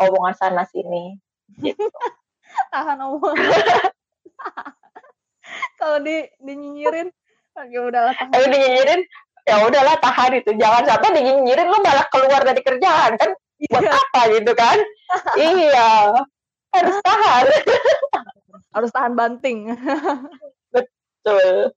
omongan 0.00 0.34
sana 0.34 0.64
sini. 0.64 1.20
Gitu. 1.60 1.76
tahan 2.72 2.96
omongan 2.96 3.36
kalau 5.80 6.00
di 6.00 6.24
dinyinyirin 6.40 7.12
ya 7.68 7.80
udahlah 7.84 8.16
tahan 8.16 8.32
Tapi 8.32 8.46
dinyinyirin 8.48 9.00
ya 9.44 9.56
udahlah 9.68 9.96
tahan 10.00 10.32
itu. 10.40 10.50
Jangan 10.56 10.82
sampai 10.88 11.08
dinyinyirin 11.12 11.68
lu 11.68 11.78
malah 11.84 12.08
keluar 12.08 12.40
dari 12.48 12.64
kerjaan 12.64 13.12
kan 13.20 13.30
buat 13.68 13.84
Iya, 13.84 13.92
apa 13.92 14.20
gitu 14.32 14.52
kan? 14.56 14.78
iya. 15.36 16.16
Harus 16.72 16.96
tahan. 17.04 17.44
Harus 18.72 18.90
tahan 18.92 19.14
banting 19.16 19.72
Betul. 20.72 21.72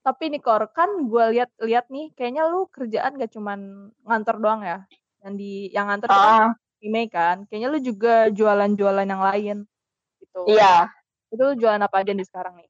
tapi 0.00 0.32
nih 0.32 0.40
kor 0.40 0.64
kan 0.72 0.88
gue 1.08 1.24
lihat 1.36 1.50
lihat 1.60 1.88
nih 1.92 2.12
kayaknya 2.16 2.48
lu 2.48 2.68
kerjaan 2.72 3.20
gak 3.20 3.32
cuman 3.32 3.92
ngantor 4.04 4.36
doang 4.40 4.62
ya 4.64 4.84
yang 5.20 5.34
di 5.36 5.68
yang 5.72 5.92
ngantor 5.92 6.08
itu 6.08 6.20
kan 6.20 6.48
email 6.80 7.08
kan 7.12 7.36
kayaknya 7.48 7.68
lu 7.68 7.78
juga 7.80 8.14
jualan-jualan 8.32 9.08
yang 9.08 9.22
lain 9.22 9.56
gitu 10.20 10.40
iya. 10.48 10.88
itu 11.28 11.40
lu 11.40 11.54
jualan 11.56 11.80
apa 11.80 11.96
aja 12.00 12.12
nih 12.16 12.26
sekarang 12.26 12.56
nih 12.56 12.68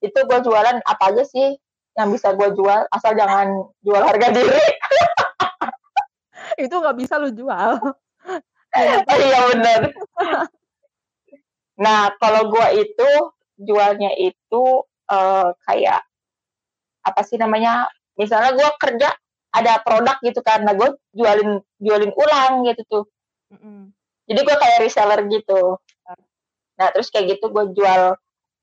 Itu 0.00 0.24
gue 0.24 0.40
jualan 0.40 0.80
apa 0.80 1.12
aja 1.12 1.28
sih 1.28 1.60
yang 1.92 2.08
bisa 2.08 2.32
gue 2.32 2.56
jual 2.56 2.88
asal 2.88 3.12
jangan 3.12 3.68
jual 3.84 4.00
harga 4.00 4.32
diri. 4.32 4.56
itu 6.64 6.72
nggak 6.72 6.96
bisa 6.96 7.20
lu 7.20 7.28
jual 7.36 7.76
Oh 8.70 9.18
iya 9.26 9.40
bener. 9.50 9.80
Nah 11.80 12.12
kalau 12.20 12.52
gua 12.52 12.70
itu 12.70 13.08
jualnya 13.56 14.12
itu 14.14 14.62
eh, 15.10 15.48
kayak 15.64 16.04
apa 17.00 17.20
sih 17.24 17.40
namanya? 17.40 17.88
Misalnya 18.20 18.52
gua 18.52 18.70
kerja 18.76 19.08
ada 19.50 19.82
produk 19.82 20.14
gitu 20.22 20.46
kan, 20.46 20.62
nah 20.62 20.78
gue 20.78 20.94
jualin 21.10 21.58
jualin 21.82 22.14
ulang 22.14 22.62
gitu 22.70 22.82
tuh. 22.86 23.04
Mm-mm. 23.50 23.90
Jadi 24.30 24.40
gua 24.46 24.56
kayak 24.62 24.78
reseller 24.86 25.20
gitu. 25.26 25.74
Nah 26.78 26.86
terus 26.94 27.10
kayak 27.10 27.36
gitu 27.36 27.50
gue 27.52 27.76
jual 27.76 28.14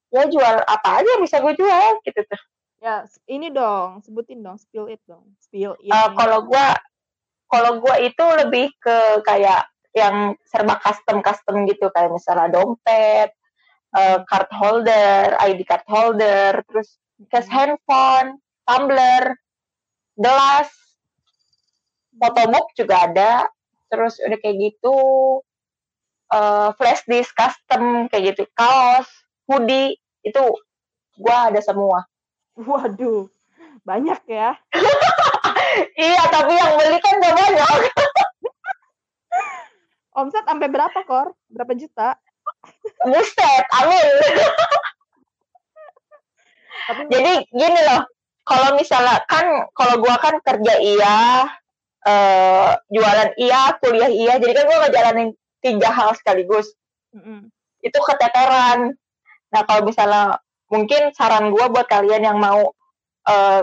ya 0.08 0.24
jual 0.26 0.56
apa 0.64 1.04
aja 1.04 1.20
bisa 1.20 1.38
gue 1.44 1.54
jual 1.54 2.00
gitu 2.02 2.22
tuh. 2.24 2.42
ya 2.80 3.04
ini 3.28 3.52
dong 3.52 4.00
sebutin 4.00 4.40
dong 4.40 4.56
spill 4.56 4.88
it 4.88 5.02
dong 5.04 5.26
spill 5.44 5.76
it 5.84 5.92
Eh, 5.92 5.98
nih. 6.08 6.16
kalau 6.16 6.46
gua 6.48 6.78
kalau 7.52 7.72
gua 7.84 8.00
itu 8.00 8.24
lebih 8.42 8.72
ke 8.80 8.98
kayak 9.22 9.68
yang 9.98 10.38
serba 10.46 10.78
custom 10.78 11.26
custom 11.26 11.66
gitu 11.66 11.90
kayak 11.90 12.14
misalnya 12.14 12.54
dompet, 12.54 13.34
eh, 13.98 14.20
card 14.30 14.50
holder, 14.54 15.34
ID 15.42 15.66
card 15.66 15.86
holder, 15.90 16.62
terus 16.70 17.02
case 17.34 17.50
Mm-mm. 17.50 17.58
handphone, 17.58 18.30
tumbler, 18.70 19.34
gelas, 20.14 20.70
photobook 22.22 22.70
juga 22.78 23.10
ada. 23.10 23.34
Terus 23.90 24.22
udah 24.22 24.38
kayak 24.38 24.58
gitu 24.62 24.98
eh, 26.30 26.70
flash 26.78 27.04
disk 27.10 27.34
custom 27.34 28.06
kayak 28.14 28.38
gitu, 28.38 28.46
kaos, 28.54 29.10
hoodie 29.50 29.98
itu 30.22 30.44
gua 31.18 31.50
ada 31.50 31.64
semua. 31.64 32.06
waduh 32.58 33.30
banyak 33.86 34.18
ya 34.26 34.58
iya, 36.10 36.24
tapi 36.34 36.54
yang 36.58 36.74
beli 36.76 36.98
kan 37.00 37.22
gak 37.22 37.36
banyak. 37.38 37.97
Omset 40.18 40.44
sampai 40.50 40.68
berapa 40.68 41.00
kor 41.06 41.38
berapa 41.48 41.78
juta 41.78 42.18
Buset, 43.04 43.66
amin. 43.72 44.06
Jadi 47.12 47.34
gini 47.52 47.80
loh, 47.84 48.02
kalau 48.48 48.76
misalnya 48.80 49.24
kan 49.28 49.68
kalau 49.76 50.00
gua 50.00 50.16
kan 50.20 50.40
kerja 50.40 50.74
iya, 50.80 51.48
eh 52.08 52.72
jualan 52.92 53.32
iya, 53.36 53.76
kuliah 53.84 54.12
iya, 54.12 54.34
jadi 54.40 54.52
kan 54.56 54.66
gua 54.68 54.78
ngejalanin 54.88 55.30
tiga 55.60 55.90
hal 55.92 56.16
sekaligus. 56.16 56.72
Mm-mm. 57.12 57.52
Itu 57.84 58.00
keteteran. 58.04 58.96
Nah, 59.52 59.62
kalau 59.68 59.84
misalnya 59.88 60.40
mungkin 60.72 61.12
saran 61.16 61.52
gua 61.52 61.72
buat 61.72 61.88
kalian 61.88 62.24
yang 62.24 62.40
mau 62.40 62.72
eh, 63.28 63.62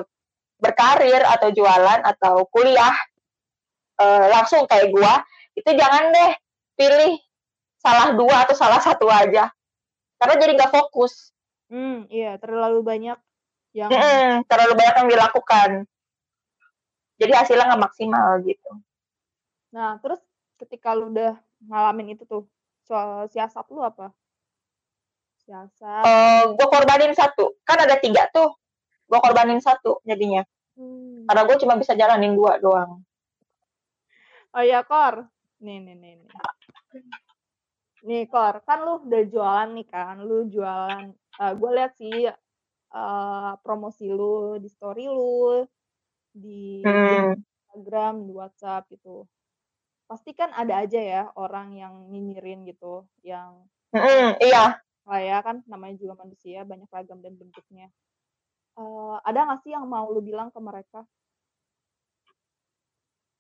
berkarir 0.61 1.21
atau 1.25 1.49
jualan 1.53 2.01
atau 2.05 2.45
kuliah 2.53 2.97
eh, 4.01 4.25
langsung 4.33 4.69
kayak 4.69 4.93
gua, 4.93 5.25
itu 5.57 5.71
jangan 5.73 6.13
deh 6.13 6.44
pilih 6.75 7.19
salah 7.79 8.15
dua 8.15 8.47
atau 8.47 8.55
salah 8.55 8.81
satu 8.83 9.07
aja. 9.11 9.51
Karena 10.19 10.35
jadi 10.39 10.53
nggak 10.59 10.73
fokus. 10.73 11.35
Hmm, 11.69 12.07
iya 12.13 12.39
terlalu 12.39 12.85
banyak 12.85 13.19
yang 13.75 13.91
Mm-mm, 13.91 14.47
terlalu 14.47 14.73
banyak 14.79 14.95
yang 15.03 15.09
dilakukan. 15.11 15.71
Jadi 17.19 17.33
hasilnya 17.35 17.67
nggak 17.75 17.85
maksimal 17.91 18.39
gitu. 18.47 18.71
Nah, 19.75 19.99
terus 19.99 20.23
ketika 20.59 20.95
lu 20.95 21.11
udah 21.11 21.35
ngalamin 21.67 22.15
itu 22.15 22.23
tuh, 22.27 22.47
soal 22.87 23.27
siasat 23.27 23.67
lu 23.75 23.83
apa? 23.83 24.15
Siasat. 25.47 26.05
Eh 26.07 26.43
gue 26.55 26.67
korbanin 26.71 27.15
satu, 27.15 27.59
kan 27.67 27.83
ada 27.83 27.99
tiga 27.99 28.31
tuh. 28.31 28.55
Gue 29.11 29.19
korbanin 29.19 29.59
satu 29.59 30.01
jadinya. 30.07 30.47
Hmm. 30.79 31.27
Karena 31.27 31.43
gue 31.47 31.57
cuma 31.63 31.75
bisa 31.79 31.95
jalanin 31.95 32.35
dua 32.35 32.59
doang. 32.63 33.03
Oh 34.55 34.63
iya, 34.63 34.87
Kor. 34.87 35.27
Nih, 35.59 35.83
nih, 35.83 35.99
nih, 35.99 36.13
nih. 36.23 36.31
Nih, 38.05 38.29
Kor, 38.29 38.61
kan 38.69 38.85
lu 38.85 39.01
udah 39.09 39.23
jualan 39.33 39.71
nih 39.75 39.87
kan. 39.89 40.21
Lu 40.21 40.45
jualan, 40.51 41.11
gue 41.57 41.71
lihat 41.75 41.93
sih 41.97 42.29
eh, 42.95 43.53
promosi 43.65 44.07
lu 44.13 44.61
di 44.61 44.69
story 44.69 45.09
lu, 45.09 45.65
di 46.35 46.85
Hmm. 46.85 47.39
Instagram, 47.75 48.29
di 48.29 48.33
WhatsApp 48.35 48.87
gitu. 48.93 49.27
Pasti 50.05 50.37
kan 50.37 50.53
ada 50.53 50.85
aja 50.85 51.01
ya 51.01 51.23
orang 51.35 51.75
yang 51.81 51.95
nyinyirin 52.13 52.69
gitu, 52.69 53.09
yang 53.25 53.65
Mm-mm, 53.95 54.37
iya. 54.43 54.79
lah 55.05 55.21
ya 55.21 55.39
kan 55.45 55.61
namanya 55.69 56.01
juga 56.01 56.25
manusia 56.25 56.65
banyak 56.65 56.89
ragam 56.89 57.21
dan 57.25 57.35
bentuknya. 57.37 57.89
Eh, 58.77 59.17
ada 59.25 59.39
nggak 59.47 59.61
sih 59.65 59.73
yang 59.73 59.87
mau 59.87 60.11
lu 60.11 60.21
bilang 60.21 60.51
ke 60.53 60.61
mereka? 60.61 61.07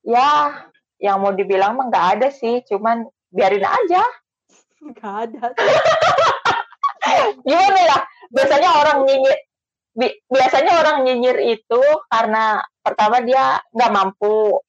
Ya, 0.04 0.70
yang 1.00 1.20
mau 1.20 1.32
dibilang 1.32 1.74
mah 1.74 1.88
nggak 1.90 2.06
ada 2.16 2.28
sih. 2.30 2.62
Cuman 2.68 3.08
biarin 3.34 3.66
aja. 3.66 4.02
Gak 4.94 5.14
ada. 5.28 5.44
Gimana 7.46 7.80
ya? 7.82 7.98
Biasanya 8.30 8.70
orang 8.78 8.98
nyinyir, 9.04 9.36
bi- 9.92 10.18
biasanya 10.30 10.72
orang 10.80 10.96
nyinyir 11.04 11.38
itu 11.58 11.82
karena 12.08 12.62
pertama 12.80 13.20
dia 13.20 13.58
nggak 13.74 13.92
mampu. 13.92 14.62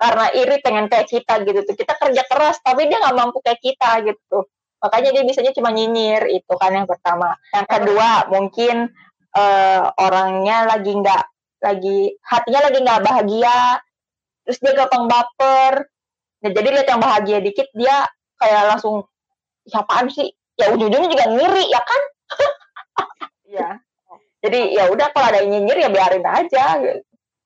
Karena 0.00 0.32
iri 0.32 0.56
pengen 0.64 0.88
kayak 0.88 1.12
kita 1.12 1.44
gitu 1.44 1.60
tuh. 1.62 1.76
Kita 1.76 1.92
kerja 2.00 2.22
keras 2.24 2.56
tapi 2.64 2.88
dia 2.88 2.98
nggak 2.98 3.16
mampu 3.16 3.38
kayak 3.44 3.60
kita 3.60 4.00
gitu. 4.08 4.48
Makanya 4.80 5.12
dia 5.12 5.22
bisanya 5.28 5.52
cuma 5.52 5.70
nyinyir 5.70 6.24
itu 6.32 6.52
kan 6.56 6.72
yang 6.72 6.88
pertama. 6.88 7.36
Yang 7.52 7.66
kedua 7.68 8.08
mungkin 8.32 8.88
eh, 9.36 9.82
orangnya 10.00 10.64
lagi 10.72 10.92
nggak 10.96 11.24
lagi 11.60 12.16
hatinya 12.24 12.60
lagi 12.64 12.78
nggak 12.80 13.02
bahagia. 13.04 13.60
Terus 14.48 14.58
dia 14.64 14.72
gampang 14.72 15.04
baper. 15.04 15.84
Nah, 16.40 16.50
jadi 16.56 16.68
lihat 16.72 16.88
yang 16.88 17.00
bahagia 17.00 17.38
dikit 17.44 17.68
dia 17.76 18.08
kayak 18.40 18.72
langsung 18.72 19.04
siapaan 19.68 20.08
sih? 20.08 20.32
Ya 20.56 20.72
ujung-ujungnya 20.72 21.08
juga 21.12 21.26
ngiri 21.28 21.64
ya 21.68 21.80
kan? 21.84 22.02
Iya. 23.50 23.82
Jadi 24.46 24.78
ya 24.78 24.86
udah 24.94 25.10
kalau 25.10 25.26
ada 25.26 25.42
yang 25.42 25.50
nyinyir 25.50 25.82
ya 25.82 25.90
biarin 25.90 26.22
aja. 26.22 26.78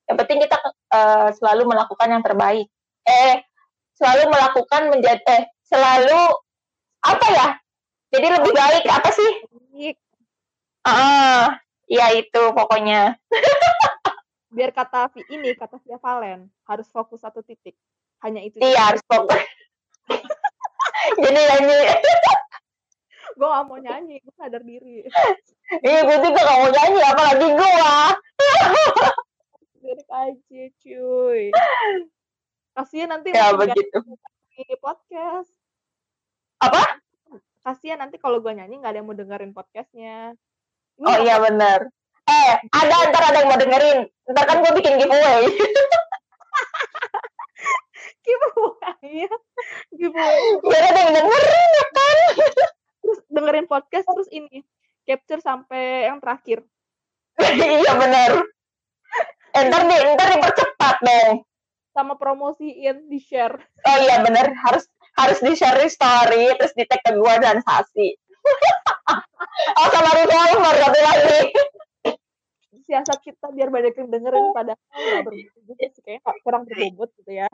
Yang 0.04 0.16
penting 0.20 0.38
kita 0.44 0.56
eh, 0.68 1.28
selalu 1.40 1.64
melakukan 1.64 2.12
yang 2.12 2.20
terbaik. 2.20 2.68
Eh, 3.08 3.40
selalu 3.96 4.28
melakukan 4.28 4.92
menjadi 4.92 5.24
eh 5.24 5.42
selalu 5.64 6.20
apa 7.08 7.26
ya? 7.32 7.48
Jadi 8.12 8.26
lebih 8.36 8.52
baik 8.52 8.84
apa 8.84 9.10
sih? 9.16 9.32
Ih, 9.80 9.96
Ah, 10.84 11.56
ya 11.88 12.12
itu 12.12 12.42
pokoknya. 12.52 13.16
biar 14.54 14.70
kata 14.70 15.10
Vi- 15.10 15.26
ini 15.34 15.50
kata 15.58 15.82
Via 15.82 15.98
Valen 15.98 16.46
harus 16.68 16.86
fokus 16.92 17.26
satu 17.26 17.42
titik 17.42 17.74
hanya 18.24 18.40
itu 18.40 18.56
Iya 18.56 18.80
harus 18.88 19.02
fokus. 19.04 19.42
Jadi 21.20 21.36
nyanyi. 21.38 21.80
gue 23.34 23.44
gak 23.44 23.66
mau 23.66 23.76
nyanyi 23.76 24.16
gue 24.18 24.34
sadar 24.34 24.62
diri 24.62 25.04
Iya, 25.80 26.00
gue 26.02 26.16
juga 26.18 26.40
gak 26.40 26.56
mau 26.56 26.70
nyanyi, 26.70 27.00
apalagi 27.02 27.46
gua. 27.50 27.94
lirik 29.76 30.08
aja 30.08 30.62
cuy 30.78 31.42
Kasihan 32.72 33.10
nanti 33.10 33.28
Ya 33.30 33.52
begitu. 33.52 33.98
di 34.50 34.64
podcast. 34.78 35.50
Apa? 36.58 36.98
Kasihan 37.60 37.98
nanti 37.98 38.16
kalau 38.16 38.38
gue 38.38 38.50
nyanyi 38.50 38.78
nggak 38.78 38.92
ada 38.92 38.98
yang 38.98 39.06
mau 39.06 39.14
dengerin 39.14 39.50
podcastnya. 39.50 40.32
Ini 40.94 41.04
Oh 41.04 41.16
iya 41.20 41.36
bener. 41.38 41.90
Eh, 42.24 42.52
ada 42.72 42.94
ntar 43.08 43.22
ada 43.24 43.38
yang 43.38 43.48
mau 43.48 43.58
dengerin. 43.58 43.98
Ntar 44.26 44.44
kan 44.44 44.58
gue 44.58 44.72
bikin 44.74 44.94
giveaway. 44.96 45.42
giveaway 48.24 49.26
ya? 49.26 49.32
Giveaway. 49.94 50.74
Ada 50.74 50.98
yang 51.00 51.12
dengerin 51.14 51.70
ya 51.70 51.86
kan. 51.92 52.18
Terus 53.04 53.18
dengerin 53.28 53.66
podcast 53.68 54.06
terus 54.08 54.28
ini 54.32 54.64
capture 55.04 55.40
sampai 55.44 56.08
yang 56.08 56.18
terakhir. 56.20 56.64
iya 57.42 57.92
bener. 57.98 58.30
Eh, 59.54 59.62
ntar, 59.70 59.86
di, 59.86 59.96
ntar 60.18 60.28
dipercepat 60.34 60.96
dong. 61.04 61.34
Sama 61.94 62.18
promosiin 62.18 63.06
di 63.06 63.18
share. 63.22 63.54
Oh 63.86 63.96
iya 64.02 64.18
bener. 64.24 64.50
Harus 64.66 64.90
harus 65.14 65.38
di 65.38 65.54
share 65.54 65.78
di 65.78 65.86
story 65.86 66.50
terus 66.58 66.74
di 66.74 66.82
tag 66.90 66.98
ke 67.06 67.14
gue 67.14 67.34
dan 67.38 67.62
Sasi. 67.62 68.18
oh 69.78 69.88
sama 69.94 70.10
revolver 70.18 70.74
satu 70.74 70.98
lagi. 70.98 71.40
Siasat 72.84 73.18
kita 73.24 73.48
biar 73.54 73.72
banyak 73.72 73.94
yang 73.96 74.08
dengerin 74.10 74.52
padahal 74.52 74.76
nggak 74.76 75.22
berbobot 75.24 75.62
juga 75.64 75.86
sih 75.88 76.02
kayak 76.04 76.20
nggak- 76.20 76.40
kurang 76.42 76.62
berbobot 76.66 77.10
gitu 77.22 77.32
ya. 77.32 77.48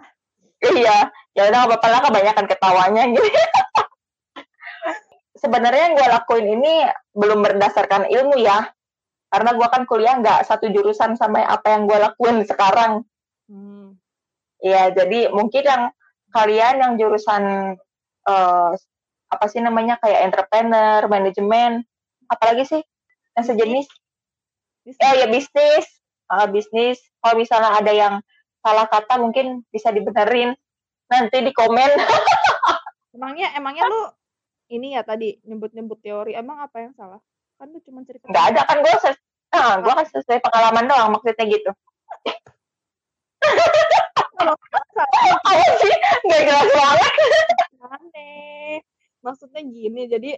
Iya, 0.60 1.08
ya 1.32 1.42
udah 1.48 1.60
apa-apa 1.64 1.88
lah 1.88 2.00
kebanyakan 2.04 2.44
ketawanya 2.44 3.02
gitu. 3.16 3.24
Sebenarnya 5.42 5.82
yang 5.88 5.94
gue 5.96 6.08
lakuin 6.12 6.46
ini 6.60 6.84
belum 7.16 7.40
berdasarkan 7.40 8.12
ilmu 8.12 8.36
ya, 8.44 8.68
karena 9.32 9.56
gue 9.56 9.68
kan 9.72 9.88
kuliah 9.88 10.20
nggak 10.20 10.44
satu 10.44 10.68
jurusan 10.68 11.16
sama 11.16 11.40
apa 11.48 11.64
yang 11.72 11.88
gue 11.88 11.96
lakuin 11.96 12.44
sekarang. 12.44 13.08
Hmm. 13.48 13.96
Iya, 14.60 14.92
jadi 14.92 15.32
mungkin 15.32 15.64
yang 15.64 15.82
kalian 16.28 16.84
yang 16.84 16.92
jurusan 17.00 17.42
eh, 18.28 18.70
apa 19.32 19.44
sih 19.48 19.64
namanya 19.64 19.96
kayak 19.96 20.28
entrepreneur, 20.28 21.08
manajemen, 21.08 21.88
apalagi 22.28 22.68
sih 22.68 22.82
yang 23.32 23.44
sejenis? 23.48 23.88
Bisnis. 24.84 25.00
Eh 25.00 25.12
ya 25.24 25.26
bisnis, 25.32 25.88
Ah, 26.30 26.46
bisnis. 26.46 27.02
Kalau 27.18 27.34
misalnya 27.34 27.74
ada 27.74 27.90
yang 27.90 28.14
salah 28.60 28.86
kata 28.88 29.20
mungkin 29.20 29.64
bisa 29.72 29.90
dibenerin 29.90 30.54
nanti 31.10 31.36
di 31.42 31.52
komen. 31.52 31.90
Emangnya 33.16 33.50
emangnya 33.58 33.84
lu 33.90 34.06
ini 34.70 34.94
ya 34.94 35.02
tadi 35.02 35.34
nyebut-nyebut 35.42 35.98
teori 35.98 36.32
emang 36.38 36.62
apa 36.62 36.86
yang 36.88 36.94
salah? 36.94 37.18
Kan 37.58 37.74
lu 37.74 37.82
cuma 37.82 38.06
cerita. 38.06 38.30
nggak 38.30 38.44
ada 38.54 38.62
kan 38.64 38.78
gue 38.80 38.94
ses 39.02 39.18
ah, 39.52 39.82
gue 39.82 39.92
kan 39.92 40.06
sesuai 40.08 40.40
pengalaman 40.40 40.86
doang 40.86 41.10
maksudnya 41.12 41.44
gitu 41.50 41.70
Kalau 44.40 44.54
salah 44.94 45.24
apa 45.50 45.66
sih 45.82 45.94
nggak 46.24 46.40
jelas 46.48 46.68
banget 46.70 47.12
aneh. 47.90 48.80
Maksudnya 49.20 49.60
gini, 49.66 50.02
jadi 50.08 50.30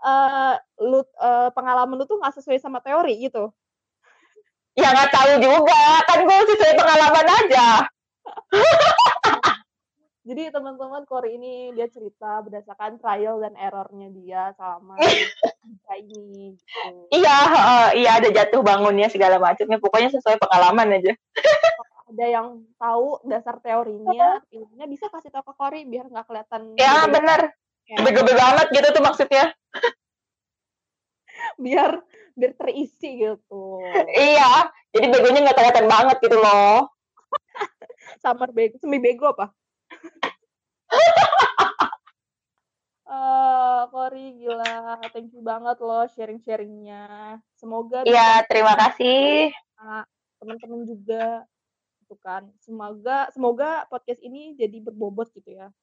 eh 0.00 0.54
lu 0.80 1.00
eh, 1.04 1.48
pengalaman 1.52 1.96
lu 2.00 2.04
tuh 2.08 2.20
nggak 2.20 2.34
sesuai 2.40 2.58
sama 2.60 2.80
teori 2.80 3.20
gitu. 3.20 3.52
Ya 4.80 4.88
nggak 4.96 5.12
tahu 5.12 5.32
juga 5.44 5.82
kan 6.08 6.18
gue 6.24 6.38
sesuai 6.56 6.74
pengalaman 6.80 7.26
aja 7.28 7.68
Jadi 10.20 10.52
teman-teman 10.52 11.02
Kori 11.08 11.40
ini 11.40 11.74
dia 11.74 11.90
cerita 11.90 12.38
berdasarkan 12.44 13.00
trial 13.02 13.40
dan 13.42 13.56
errornya 13.56 14.14
dia 14.14 14.42
selama 14.54 14.94
kerja 15.00 15.94
ini. 15.96 16.54
Gitu. 16.54 17.18
iya 17.18 17.36
eh, 17.50 17.88
iya 18.04 18.10
ada 18.20 18.28
jatuh 18.30 18.62
bangunnya 18.62 19.10
segala 19.10 19.42
macamnya 19.42 19.80
pokoknya 19.82 20.12
sesuai 20.14 20.38
pengalaman 20.38 21.02
aja 21.02 21.12
Ada 22.10 22.26
yang 22.26 22.46
tahu 22.74 23.22
dasar 23.22 23.62
teorinya, 23.62 24.42
ilmunya 24.50 24.86
bisa 24.90 25.06
kasih 25.10 25.30
tahu 25.30 25.50
ke 25.50 25.54
Kori 25.56 25.80
biar 25.86 26.10
nggak 26.10 26.26
kelihatan. 26.26 26.74
ya 26.74 27.06
ya. 27.90 27.98
bego-bego 28.06 28.42
amat 28.54 28.68
gitu 28.70 28.88
tuh 28.94 29.02
maksudnya 29.02 29.50
biar 31.58 32.02
biar 32.36 32.52
terisi 32.58 33.22
gitu. 33.22 33.80
iya 34.14 34.68
jadi 34.90 35.06
begonya 35.10 35.40
nggak 35.46 35.56
kelihatan 35.58 35.86
banget 35.86 36.16
gitu 36.22 36.36
loh 36.38 36.90
Summer 38.22 38.50
bego, 38.50 38.76
semi 38.82 38.98
bego 38.98 39.30
apa? 39.32 39.54
Eh, 43.10 43.82
Kori 43.90 44.38
gila, 44.38 45.02
thank 45.10 45.34
you 45.34 45.42
banget 45.42 45.82
loh 45.82 46.06
sharing-sharingnya. 46.14 47.42
Semoga 47.58 48.06
iya 48.06 48.46
terima 48.46 48.78
kasih 48.78 49.50
teman-teman 50.38 50.86
juga, 50.86 51.42
gitu 52.06 52.14
kan. 52.22 52.46
Semoga 52.62 53.26
semoga 53.34 53.82
podcast 53.90 54.22
ini 54.22 54.54
jadi 54.54 54.78
berbobot 54.78 55.26
gitu 55.34 55.58
ya. 55.58 55.74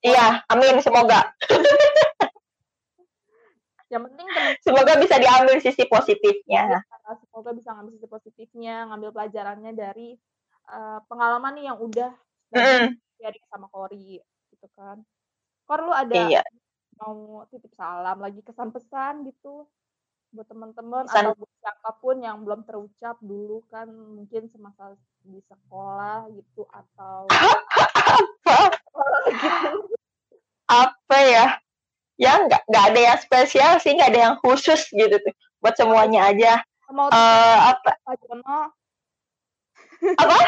iya 0.00 0.40
amin 0.48 0.80
semoga 0.80 1.36
Yang 3.86 4.02
penting 4.10 4.26
teman 4.26 4.52
semoga 4.66 4.92
bisa 4.98 5.16
diambil 5.22 5.56
sisi 5.62 5.84
positifnya 5.86 6.82
semoga 7.22 7.50
bisa 7.54 7.70
ngambil 7.70 7.92
sisi 7.94 8.08
positifnya, 8.10 8.90
ngambil 8.90 9.10
pelajarannya 9.14 9.72
dari 9.76 10.18
eh, 10.66 10.98
pengalaman 11.06 11.54
nih 11.54 11.64
yang 11.70 11.78
udah 11.78 12.10
dari 13.16 13.38
sama 13.46 13.70
Kori, 13.70 14.18
gitu 14.50 14.66
kan. 14.74 14.98
Kor 15.66 15.80
lu 15.86 15.94
ada 15.94 16.14
iya 16.14 16.42
mau 16.96 17.44
titip 17.52 17.72
salam 17.76 18.18
lagi 18.20 18.40
kesan 18.40 18.72
pesan 18.72 19.28
gitu 19.28 19.68
buat 20.34 20.48
teman-teman 20.48 21.06
atau 21.08 21.32
buat 21.38 21.52
siapa 21.62 21.90
pun 22.02 22.16
yang 22.20 22.44
belum 22.44 22.66
terucap 22.66 23.16
dulu 23.22 23.62
kan 23.72 23.88
mungkin 23.88 24.48
semasa 24.52 24.96
di 25.24 25.40
sekolah 25.48 26.28
gitu 26.34 26.66
atau 26.68 27.30
gitu. 29.30 29.96
apa 30.66 31.18
ya 31.24 31.46
ya 32.16 32.48
nggak 32.48 32.62
nggak 32.68 32.84
ada 32.92 33.00
yang 33.12 33.18
spesial 33.20 33.72
sih 33.76 33.92
nggak 33.92 34.10
ada 34.12 34.20
yang 34.30 34.36
khusus 34.40 34.88
gitu 34.92 35.16
tuh. 35.20 35.34
Buat 35.60 35.76
semuanya 35.76 36.32
aja. 36.32 36.52
Mau 36.92 37.08
eh 37.12 37.58
apa? 37.72 37.92
Pak 38.04 38.14
Jono. 38.24 38.72
Apa? 40.16 40.38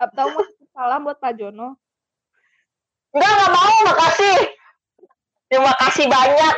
Atau 0.00 0.26
mau 0.34 0.44
salam 0.74 1.00
buat 1.06 1.18
Pak 1.22 1.32
Jono? 1.38 1.78
Nggak 3.14 3.30
nggak 3.30 3.50
mau 3.54 3.76
makasih. 3.90 4.38
Terima 5.50 5.72
kasih 5.78 6.06
banyak. 6.06 6.54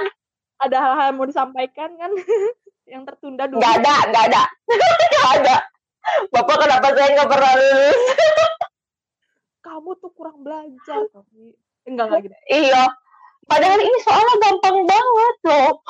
Ada 0.63 0.77
hal-hal 0.79 1.07
yang 1.11 1.17
mau 1.19 1.29
disampaikan 1.29 1.91
kan? 1.97 2.13
Yang 2.93 3.15
tertunda 3.15 3.49
dulu. 3.49 3.63
Nggak 3.63 3.75
ada 3.81 3.95
nggak 4.11 4.25
ada. 4.29 4.43
Nggak 5.15 5.31
ada. 5.39 5.57
Bapak 6.35 6.57
kenapa 6.67 6.87
saya 6.93 7.09
nggak 7.15 7.31
pernah 7.31 7.53
lulus? 7.57 8.01
Kamu 9.67 9.91
tuh 10.03 10.11
kurang 10.13 10.43
belajar 10.43 11.07
tapi 11.15 11.55
enggak 11.87 12.05
enggak 12.11 12.21
gitu. 12.27 12.37
Iya 12.51 12.85
padahal 13.47 13.81
ini 13.81 13.99
soalnya 14.05 14.35
gampang 14.41 14.79
banget 14.87 15.37
loh. 15.47 15.71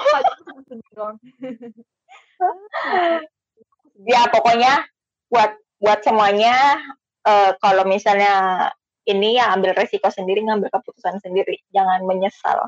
Ya 4.03 4.27
pokoknya 4.35 4.83
buat 5.31 5.55
buat 5.79 6.03
semuanya 6.03 6.75
eh, 7.23 7.55
kalau 7.63 7.87
misalnya 7.87 8.67
ini 9.07 9.39
ya 9.39 9.55
ambil 9.55 9.79
resiko 9.79 10.11
sendiri 10.11 10.43
ngambil 10.43 10.75
keputusan 10.75 11.23
sendiri. 11.23 11.63
Jangan 11.71 12.03
menyesal. 12.03 12.67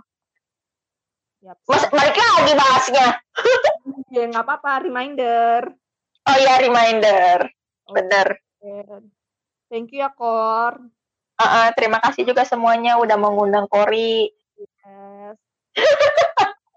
Yap. 1.44 1.58
Mas, 1.68 1.84
balik 1.92 2.16
lagi 2.16 2.52
bahasnya. 2.56 3.08
Ya 4.14 4.30
nggak 4.30 4.46
apa-apa 4.46 4.86
reminder. 4.86 5.74
Oh 6.24 6.38
ya 6.38 6.62
reminder. 6.62 7.50
Bener. 7.90 8.38
thank 9.68 9.90
you 9.90 10.00
ya 10.00 10.08
Kor. 10.14 10.78
Uh, 11.34 11.42
uh, 11.42 11.66
terima 11.74 11.98
kasih 11.98 12.22
juga 12.22 12.46
semuanya 12.46 12.94
udah 13.02 13.18
mengundang 13.18 13.66
Kori. 13.66 14.30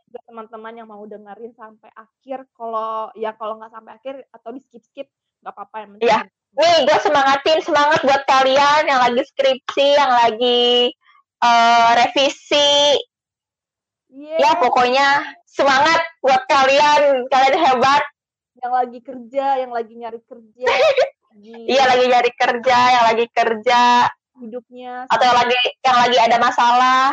Buat 0.08 0.24
teman-teman 0.24 0.74
yang 0.74 0.88
mau 0.88 1.04
dengerin 1.04 1.54
sampai 1.54 1.92
akhir, 1.94 2.48
kalau 2.56 3.12
ya 3.14 3.36
kalau 3.36 3.60
nggak 3.60 3.74
sampai 3.76 3.92
akhir 4.00 4.16
atau 4.32 4.50
di 4.56 4.62
skip 4.64 4.84
skip 4.88 5.08
nggak 5.44 5.54
apa-apa 5.54 5.76
yang 5.84 5.90
penting. 5.96 6.08
Iya. 6.10 6.20
Nih, 6.58 6.78
gue 6.90 6.98
semangatin 7.04 7.60
semangat 7.62 8.00
buat 8.02 8.24
kalian 8.26 8.82
yang 8.88 9.00
lagi 9.04 9.22
skripsi, 9.30 9.88
yang 10.00 10.10
lagi 10.10 10.96
uh, 11.44 11.90
revisi. 12.00 12.98
Iya. 14.10 14.38
Ya 14.42 14.52
pokoknya 14.58 15.08
semangat 15.46 16.02
buat 16.24 16.48
kalian, 16.50 17.30
kalian 17.30 17.58
hebat. 17.62 18.04
Yang 18.58 18.74
lagi 18.74 19.00
kerja, 19.06 19.46
yang 19.62 19.72
lagi 19.76 19.94
nyari 19.94 20.20
kerja, 20.26 20.66
Iya 21.38 21.84
lagi 21.86 22.06
nyari 22.10 22.32
kerja, 22.34 22.78
yang 22.98 23.06
lagi 23.14 23.26
kerja, 23.30 24.10
hidupnya 24.42 25.06
atau 25.06 25.26
yang 25.26 25.38
lagi 25.38 25.58
yang 25.86 25.98
lagi 26.02 26.18
ada 26.18 26.38
masalah. 26.42 27.06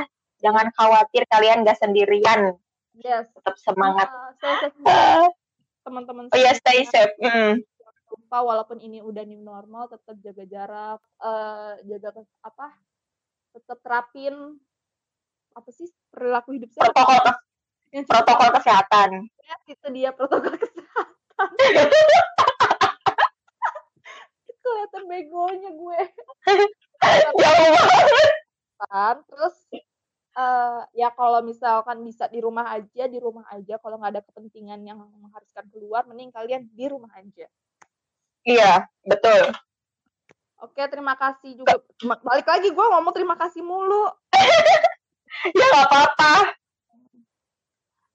Jangan 0.45 0.69
khawatir, 0.77 1.25
kalian 1.33 1.65
gak 1.65 1.81
sendirian. 1.81 2.53
yes. 3.01 3.33
Tetap 3.33 3.57
semangat. 3.57 4.13
Uh, 4.45 5.25
teman-teman. 5.89 6.29
oh 6.29 6.39
ya 6.39 6.53
stay 6.53 6.85
safe. 6.85 7.17
Mm. 7.21 7.65
Lupa 8.13 8.39
walaupun 8.45 8.79
ini 8.79 9.01
udah 9.01 9.25
new 9.25 9.41
normal, 9.41 9.89
tetap 9.89 10.15
jaga 10.21 10.45
jarak, 10.45 11.01
eh, 11.19 11.73
jaga 11.89 12.15
apa? 12.45 12.77
Tetap 13.57 13.79
terapin 13.81 14.61
apa 15.57 15.71
sih 15.73 15.89
perilaku 16.13 16.55
hidup 16.61 16.71
sehat. 16.71 16.93
Protokol 16.93 17.25
Yang 17.95 18.05
protokol 18.11 18.49
kesehatan. 18.59 19.11
sehat 19.41 19.61
itu 19.67 19.87
dia 19.97 20.11
protokol 20.13 20.55
kesehatan. 20.61 21.49
kelihatan 24.65 25.03
begonya 25.07 25.71
gue 25.77 26.01
Jauh 27.05 27.37
banget. 27.37 28.33
kan 28.89 29.17
terus 29.29 29.55
eh 30.35 30.81
ya 30.99 31.15
kalau 31.15 31.39
misalkan 31.47 32.03
bisa 32.03 32.27
di 32.27 32.43
rumah 32.43 32.67
aja 32.75 33.07
di 33.07 33.19
rumah 33.23 33.47
aja. 33.55 33.79
Kalau 33.79 33.97
nggak 34.03 34.13
ada 34.19 34.23
kepentingan 34.27 34.83
yang 34.83 34.99
mengharuskan 34.99 35.67
keluar 35.71 36.03
mending 36.11 36.35
kalian 36.35 36.67
di 36.75 36.87
rumah 36.91 37.11
aja. 37.15 37.47
Iya, 38.45 38.85
betul. 39.09 39.57
oke 40.61 40.81
terima 40.89 41.17
kasih 41.17 41.61
juga. 41.61 41.77
Balik 42.25 42.49
lagi 42.49 42.69
gue 42.73 42.87
ngomong 42.93 43.15
terima 43.15 43.37
kasih 43.39 43.63
mulu. 43.63 44.11
Ya 45.45 45.67
nggak 45.67 45.91
apa-apa. 45.91 46.35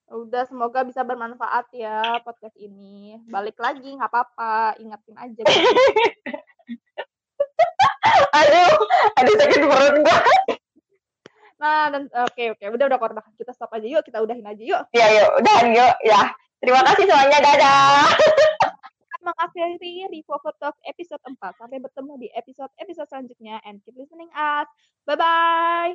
udah 0.09 0.41
semoga 0.49 0.82
bisa 0.88 1.03
bermanfaat 1.05 1.67
ya 1.76 2.17
podcast 2.24 2.55
ini. 2.57 3.20
Balik 3.28 3.59
lagi 3.59 3.91
nggak 3.91 4.07
apa-apa. 4.09 4.80
Ingatin 4.82 5.13
aja. 5.20 5.43
Aduh, 8.39 8.74
aduh 9.20 9.36
sakit 9.36 9.61
perut 9.67 9.95
gua. 10.03 10.17
nah 11.60 11.91
dan 11.91 12.07
oke 12.07 12.43
oke. 12.55 12.66
Udah 12.72 12.86
udah 12.88 12.99
korban. 12.99 13.24
Kita 13.36 13.51
stop 13.51 13.76
aja. 13.76 13.86
Yuk 13.86 14.01
kita 14.07 14.24
udahin 14.24 14.47
aja. 14.47 14.64
Yuk. 14.64 14.82
Ya 14.95 15.05
yuk, 15.12 15.30
udah 15.43 15.57
yuk. 15.68 15.95
Ya, 16.07 16.22
terima 16.64 16.82
kasih 16.88 17.03
semuanya. 17.05 17.38
Dadah. 17.43 18.07
mengakhiri 19.20 20.07
Revolver 20.07 20.55
Talk 20.57 20.80
episode 20.88 21.20
4 21.22 21.38
sampai 21.60 21.78
bertemu 21.84 22.14
di 22.18 22.28
episode 22.34 22.72
episode 22.80 23.07
selanjutnya. 23.12 23.60
And 23.68 23.84
keep 23.84 23.95
listening 23.99 24.32
us. 24.32 24.68
Bye 25.03 25.20
bye 25.20 25.91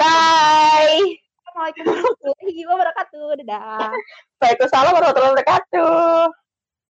Bye. 0.00 1.18
Assalamualaikum 1.44 1.84
warahmatullahi 1.92 2.60
wabarakatuh. 2.64 3.26
Dadah. 3.44 3.90
Waalaikumsalam 4.40 4.92
warahmatullahi 4.96 5.32
wabarakatuh. 5.36 6.49